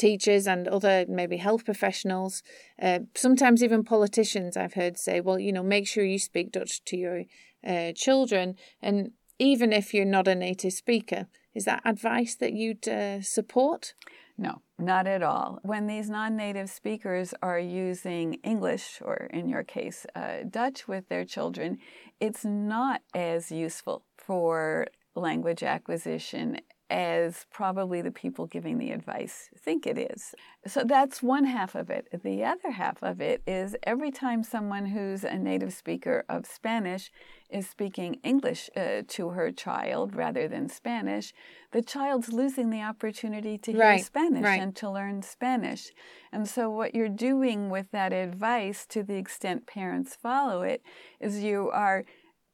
teachers 0.00 0.46
and 0.46 0.66
other 0.66 1.04
maybe 1.08 1.36
health 1.36 1.64
professionals, 1.64 2.42
uh, 2.80 3.00
sometimes 3.14 3.62
even 3.62 3.84
politicians, 3.84 4.56
I've 4.56 4.74
heard 4.74 4.98
say, 4.98 5.20
well, 5.20 5.38
you 5.38 5.52
know, 5.52 5.62
make 5.62 5.86
sure 5.86 6.04
you 6.04 6.18
speak 6.18 6.52
Dutch 6.52 6.82
to 6.86 6.96
your 6.96 7.24
uh, 7.66 7.92
children, 7.94 8.56
and 8.80 9.12
even 9.38 9.72
if 9.72 9.92
you're 9.92 10.04
not 10.16 10.26
a 10.26 10.34
native 10.34 10.72
speaker, 10.72 11.26
is 11.54 11.64
that 11.66 11.82
advice 11.84 12.34
that 12.36 12.52
you'd 12.52 12.88
uh, 12.88 13.20
support? 13.20 13.94
No, 14.38 14.62
not 14.78 15.06
at 15.06 15.22
all. 15.22 15.58
When 15.62 15.86
these 15.86 16.08
non 16.08 16.34
native 16.34 16.70
speakers 16.70 17.34
are 17.42 17.58
using 17.58 18.34
English, 18.42 19.02
or 19.04 19.28
in 19.30 19.48
your 19.50 19.64
case, 19.64 20.06
uh, 20.14 20.38
Dutch, 20.48 20.88
with 20.88 21.08
their 21.08 21.26
children, 21.26 21.78
it's 22.20 22.44
not 22.44 23.02
as 23.14 23.50
useful 23.50 24.04
for 24.16 24.86
language 25.14 25.62
acquisition 25.62 26.60
as 26.90 27.46
probably 27.52 28.02
the 28.02 28.10
people 28.10 28.46
giving 28.46 28.78
the 28.78 28.90
advice 28.90 29.48
think 29.56 29.86
it 29.86 29.96
is. 29.96 30.34
So 30.66 30.82
that's 30.84 31.22
one 31.22 31.44
half 31.44 31.74
of 31.76 31.88
it. 31.88 32.08
The 32.24 32.44
other 32.44 32.72
half 32.72 33.02
of 33.02 33.20
it 33.20 33.42
is 33.46 33.76
every 33.84 34.10
time 34.10 34.42
someone 34.42 34.86
who's 34.86 35.22
a 35.22 35.38
native 35.38 35.72
speaker 35.72 36.24
of 36.28 36.46
Spanish 36.46 37.10
is 37.48 37.68
speaking 37.68 38.14
English 38.24 38.68
uh, 38.76 39.02
to 39.08 39.30
her 39.30 39.52
child 39.52 40.14
rather 40.14 40.48
than 40.48 40.68
Spanish, 40.68 41.32
the 41.72 41.82
child's 41.82 42.32
losing 42.32 42.70
the 42.70 42.82
opportunity 42.82 43.56
to 43.58 43.72
hear 43.72 43.80
Right, 43.80 44.04
Spanish 44.04 44.42
right. 44.44 44.60
and 44.60 44.74
to 44.76 44.90
learn 44.90 45.22
Spanish. 45.22 45.92
And 46.32 46.48
so, 46.48 46.68
what 46.70 46.94
you're 46.94 47.08
doing 47.08 47.70
with 47.70 47.90
that 47.92 48.12
advice, 48.12 48.84
to 48.86 49.02
the 49.02 49.16
extent 49.16 49.66
parents 49.66 50.16
follow 50.16 50.62
it, 50.62 50.82
is 51.20 51.42
you 51.42 51.70
are 51.70 52.04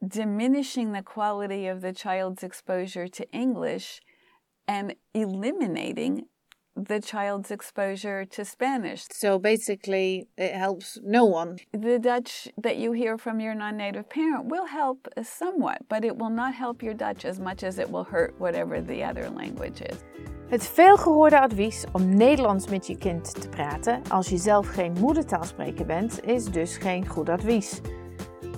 diminishing 0.06 0.92
the 0.92 1.02
quality 1.02 1.66
of 1.66 1.80
the 1.80 1.92
child's 1.92 2.42
exposure 2.42 3.08
to 3.08 3.30
English 3.32 4.00
and 4.66 4.94
eliminating 5.14 6.26
the 6.76 7.00
child's 7.00 7.50
exposure 7.50 8.24
to 8.26 8.44
Spanish. 8.44 9.06
So 9.10 9.38
basically, 9.38 10.28
it 10.36 10.52
helps 10.52 10.98
no 11.02 11.24
one. 11.24 11.56
The 11.72 11.98
Dutch 11.98 12.48
that 12.58 12.76
you 12.76 12.92
hear 12.92 13.16
from 13.16 13.40
your 13.40 13.54
non 13.54 13.76
native 13.76 14.08
parent 14.08 14.46
will 14.46 14.66
help 14.66 15.08
somewhat, 15.22 15.78
but 15.88 16.04
it 16.04 16.16
will 16.18 16.30
not 16.30 16.54
help 16.54 16.82
your 16.82 16.94
Dutch 16.94 17.24
as 17.24 17.40
much 17.40 17.62
as 17.62 17.78
it 17.78 17.90
will 17.90 18.04
hurt 18.04 18.34
whatever 18.38 18.80
the 18.80 19.02
other 19.02 19.30
language 19.30 19.80
is. 19.80 19.96
Het 20.48 20.66
veelgehoorde 20.66 21.40
advies 21.40 21.84
om 21.92 22.16
Nederlands 22.16 22.68
met 22.68 22.86
je 22.86 22.98
kind 22.98 23.40
te 23.40 23.48
praten 23.48 24.02
als 24.08 24.28
je 24.28 24.36
zelf 24.36 24.66
geen 24.66 24.92
moedertaalspreker 25.00 25.86
bent, 25.86 26.24
is 26.24 26.44
dus 26.44 26.76
geen 26.76 27.08
goed 27.08 27.28
advies. 27.28 27.80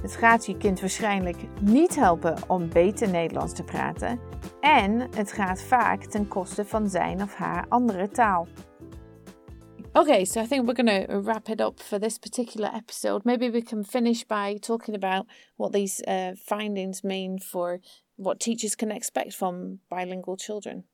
Het 0.03 0.17
gaat 0.17 0.47
je 0.47 0.57
kind 0.57 0.81
waarschijnlijk 0.81 1.37
niet 1.61 1.95
helpen 1.95 2.37
om 2.47 2.69
beter 2.69 3.11
Nederlands 3.11 3.53
te 3.55 3.63
praten 3.63 4.21
en 4.61 5.01
het 5.01 5.33
gaat 5.33 5.63
vaak 5.63 6.05
ten 6.05 6.29
koste 6.29 6.65
van 6.65 6.89
zijn 6.89 7.23
of 7.23 7.35
haar 7.35 7.67
andere 7.69 8.09
taal. 8.09 8.47
Okay, 9.93 10.25
so 10.25 10.41
I 10.41 10.47
think 10.47 10.67
we're 10.67 10.85
going 10.85 11.07
to 11.07 11.21
wrap 11.21 11.49
it 11.49 11.61
up 11.61 11.81
for 11.81 11.99
this 11.99 12.19
particular 12.19 12.73
episode. 12.75 13.21
Maybe 13.25 13.51
we 13.51 13.63
can 13.63 13.85
finish 13.85 14.23
by 14.25 14.59
talking 14.59 14.95
about 14.95 15.27
what 15.57 15.73
these 15.73 16.05
uh, 16.07 16.37
findings 16.45 17.03
mean 17.03 17.41
for 17.41 17.81
what 18.15 18.39
teachers 18.39 18.75
can 18.75 18.91
expect 18.91 19.35
from 19.35 19.81
bilingual 19.89 20.37
children. 20.37 20.85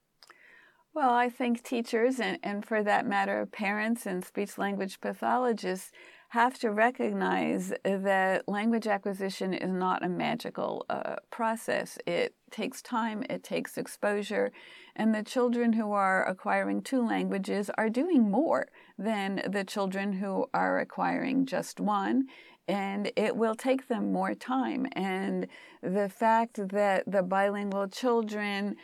Well, 0.95 1.13
I 1.13 1.29
think 1.29 1.65
teachers, 1.65 2.21
and, 2.21 2.39
and 2.45 2.65
for 2.65 2.85
that 2.85 3.05
matter, 3.05 3.45
parents 3.47 4.07
and 4.07 4.25
speech 4.25 4.57
language 4.59 5.01
pathologists, 5.01 5.91
have 6.29 6.57
to 6.61 6.71
recognize 6.71 7.73
that 7.85 8.49
language 8.49 8.87
acquisition 8.87 9.55
is 9.55 9.71
not 9.71 10.05
a 10.05 10.09
magical 10.09 10.87
uh, 10.89 11.17
process. 11.31 11.99
It 12.07 12.35
takes 12.53 12.81
time, 12.81 13.25
it 13.29 13.43
takes 13.43 13.77
exposure, 13.77 14.53
and 14.95 15.13
the 15.13 15.25
children 15.25 15.73
who 15.73 15.91
are 15.91 16.25
acquiring 16.29 16.83
two 16.83 17.05
languages 17.05 17.71
are 17.77 17.91
doing 17.91 18.31
more 18.31 18.69
than 18.97 19.43
the 19.49 19.65
children 19.65 20.13
who 20.13 20.47
are 20.55 20.79
acquiring 20.79 21.47
just 21.47 21.81
one. 21.81 22.29
And 22.67 23.13
it 23.15 23.37
will 23.37 23.55
take 23.55 23.89
them 23.89 24.13
more 24.13 24.35
time. 24.35 24.87
And 24.93 25.49
the 25.83 26.09
fact 26.09 26.69
that 26.71 27.05
the 27.07 27.23
bilingual 27.23 27.89
children 27.89 28.77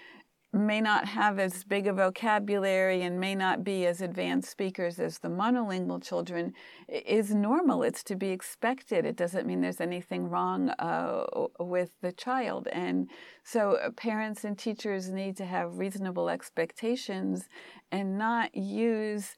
may 0.52 0.80
not 0.80 1.06
have 1.06 1.38
as 1.38 1.62
big 1.62 1.86
a 1.86 1.92
vocabulary 1.92 3.02
and 3.02 3.20
may 3.20 3.34
not 3.36 3.62
be 3.62 3.86
as 3.86 4.00
advanced 4.00 4.50
speakers 4.50 4.98
as 4.98 5.18
the 5.18 5.28
monolingual 5.28 6.02
children 6.02 6.52
is 6.88 7.32
normal. 7.32 7.84
It's 7.84 8.02
to 8.04 8.16
be 8.16 8.30
expected. 8.30 9.06
It 9.06 9.16
doesn't 9.16 9.46
mean 9.46 9.60
there's 9.60 9.80
anything 9.80 10.28
wrong 10.28 10.70
uh, 10.70 11.24
with 11.60 11.90
the 12.00 12.10
child. 12.10 12.66
And 12.72 13.08
so 13.44 13.76
uh, 13.76 13.90
parents 13.90 14.44
and 14.44 14.58
teachers 14.58 15.10
need 15.10 15.36
to 15.36 15.44
have 15.44 15.78
reasonable 15.78 16.28
expectations 16.28 17.48
and 17.92 18.18
not 18.18 18.52
use 18.54 19.36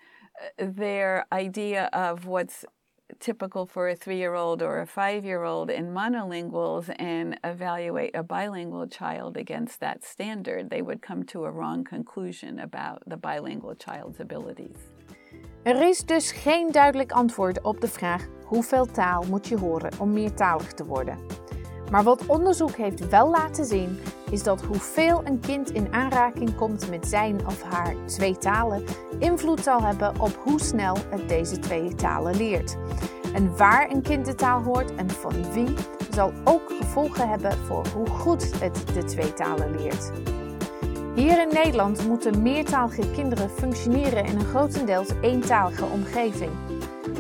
uh, 0.59 0.65
their 0.67 1.27
idea 1.31 1.91
of 1.93 2.27
what's 2.27 2.65
typical 3.19 3.67
for 3.67 3.89
a 3.89 3.95
three 3.95 4.17
year 4.17 4.35
old 4.35 4.63
or 4.63 4.81
a 4.81 4.87
five 4.87 5.25
year 5.25 5.43
old 5.43 5.71
in 5.71 5.93
monolinguals 5.93 6.89
and 6.99 7.39
evaluate 7.43 8.15
a 8.15 8.23
bilingual 8.23 8.89
child 8.89 9.37
against 9.37 9.81
that 9.81 10.05
standard, 10.05 10.71
they 10.71 10.83
would 10.83 11.01
come 11.01 11.25
to 11.25 11.45
a 11.45 11.51
wrong 11.51 11.85
conclusion 11.85 12.59
about 12.59 13.03
the 13.07 13.17
bilingual 13.17 13.75
child's 13.75 14.21
abilities. 14.21 14.77
Er 15.63 15.83
is 15.83 15.99
dus 15.99 16.33
geen 16.33 16.73
duidelijk 16.73 17.13
antwoord 17.13 17.63
op 17.63 17.81
de 17.81 17.89
vraag 17.89 18.27
hoeveel 18.45 18.87
taal 18.87 19.25
moet 19.29 19.49
je 19.49 19.59
horen 19.59 19.91
om 20.01 20.13
meertalig 20.13 20.73
te 20.73 20.85
worden. 20.85 21.42
Maar 21.93 22.03
wat 22.03 22.27
onderzoek 22.27 22.77
heeft 22.77 23.09
wel 23.09 23.31
laten 23.31 23.65
zien, 23.65 23.99
is 24.31 24.43
dat 24.43 24.63
hoeveel 24.63 25.21
een 25.25 25.41
kind 25.41 25.71
in 25.71 25.93
aanraking 25.93 26.55
komt 26.55 26.91
met 26.91 27.07
zijn 27.09 27.47
of 27.47 27.63
haar 27.63 27.95
twee 28.07 28.39
talen, 28.39 28.85
invloed 29.19 29.61
zal 29.61 29.83
hebben 29.83 30.21
op 30.21 30.39
hoe 30.45 30.61
snel 30.61 30.97
het 31.11 31.29
deze 31.29 31.59
twee 31.59 31.95
talen 31.95 32.37
leert. 32.37 32.77
En 33.35 33.57
waar 33.57 33.91
een 33.91 34.03
kind 34.03 34.27
de 34.27 34.35
taal 34.35 34.63
hoort 34.63 34.95
en 34.95 35.11
van 35.11 35.53
wie, 35.53 35.75
zal 36.11 36.33
ook 36.45 36.73
gevolgen 36.81 37.29
hebben 37.29 37.59
voor 37.59 37.87
hoe 37.95 38.09
goed 38.09 38.61
het 38.61 38.83
de 38.95 39.05
twee 39.05 39.33
talen 39.33 39.77
leert. 39.77 40.11
Hier 41.15 41.41
in 41.41 41.55
Nederland 41.55 42.09
moeten 42.09 42.43
meertalige 42.43 43.11
kinderen 43.11 43.51
functioneren 43.51 44.25
in 44.25 44.39
een 44.39 44.45
grotendeels 44.45 45.11
eentalige 45.21 45.85
omgeving. 45.85 46.72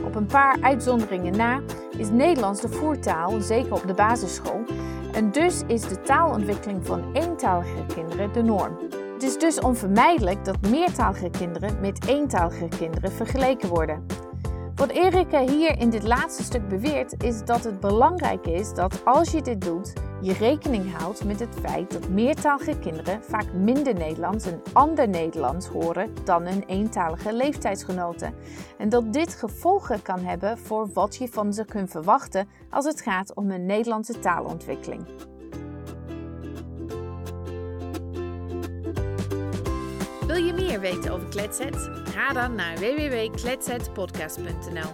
Op 0.05 0.14
een 0.14 0.27
paar 0.27 0.57
uitzonderingen 0.61 1.37
na 1.37 1.61
is 1.97 2.11
Nederlands 2.11 2.61
de 2.61 2.68
voertaal, 2.68 3.40
zeker 3.40 3.73
op 3.73 3.87
de 3.87 3.95
basisschool. 3.95 4.64
En 5.12 5.31
dus 5.31 5.62
is 5.66 5.81
de 5.81 6.01
taalontwikkeling 6.01 6.87
van 6.87 7.05
eentalige 7.12 7.87
kinderen 7.95 8.33
de 8.33 8.42
norm. 8.42 8.79
Het 9.12 9.23
is 9.23 9.38
dus 9.38 9.61
onvermijdelijk 9.61 10.45
dat 10.45 10.61
meertalige 10.71 11.31
kinderen 11.31 11.81
met 11.81 12.07
eentalige 12.07 12.68
kinderen 12.68 13.12
vergeleken 13.12 13.68
worden. 13.68 14.07
Wat 14.75 14.90
Erika 14.90 15.40
hier 15.40 15.79
in 15.79 15.90
dit 15.90 16.03
laatste 16.03 16.42
stuk 16.42 16.68
beweert, 16.68 17.25
is 17.25 17.45
dat 17.45 17.64
het 17.64 17.81
belangrijk 17.81 18.47
is 18.47 18.75
dat 18.75 19.01
als 19.05 19.31
je 19.31 19.42
dit 19.42 19.61
doet, 19.61 19.92
je 20.22 20.32
rekening 20.32 20.96
houdt 20.96 21.24
met 21.24 21.40
het 21.40 21.54
feit 21.61 21.92
dat 21.92 22.08
meertalige 22.08 22.78
kinderen 22.78 23.22
vaak 23.22 23.52
minder 23.52 23.94
Nederlands 23.94 24.46
en 24.46 24.62
ander 24.72 25.08
Nederlands 25.08 25.66
horen 25.66 26.14
dan 26.24 26.46
hun 26.46 26.64
eentalige 26.66 27.32
leeftijdsgenoten. 27.32 28.35
En 28.78 28.88
dat 28.88 29.12
dit 29.12 29.35
gevolgen 29.35 30.02
kan 30.02 30.24
hebben 30.24 30.58
voor 30.58 30.88
wat 30.92 31.16
je 31.16 31.28
van 31.28 31.52
ze 31.52 31.64
kunt 31.64 31.90
verwachten 31.90 32.48
als 32.70 32.85
het 32.85 33.00
gaat 33.00 33.35
om 33.35 33.50
een 33.50 33.66
Nederlandse 33.66 34.18
taalontwikkeling. 34.18 35.06
Wil 40.26 40.44
je 40.44 40.52
meer 40.52 40.80
weten 40.80 41.12
over 41.12 41.28
Kletset? 41.28 41.90
Ga 42.04 42.32
dan 42.32 42.54
naar 42.54 42.76
www.kletsetpodcast.nl. 42.76 44.90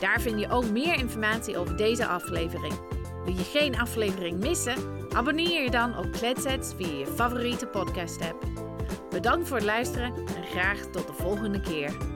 Daar 0.00 0.20
vind 0.20 0.40
je 0.40 0.50
ook 0.50 0.70
meer 0.70 0.94
informatie 0.94 1.58
over 1.58 1.76
deze 1.76 2.06
aflevering. 2.06 2.93
Wil 3.24 3.34
je 3.36 3.44
geen 3.44 3.78
aflevering 3.78 4.40
missen? 4.40 4.76
Abonneer 5.12 5.62
je 5.62 5.70
dan 5.70 5.98
op 5.98 6.12
Kletset 6.12 6.74
via 6.76 6.98
je 6.98 7.06
favoriete 7.06 7.66
podcast 7.66 8.20
app. 8.20 8.46
Bedankt 9.10 9.48
voor 9.48 9.56
het 9.56 9.66
luisteren 9.66 10.14
en 10.14 10.44
graag 10.44 10.78
tot 10.80 11.06
de 11.06 11.12
volgende 11.12 11.60
keer. 11.60 12.13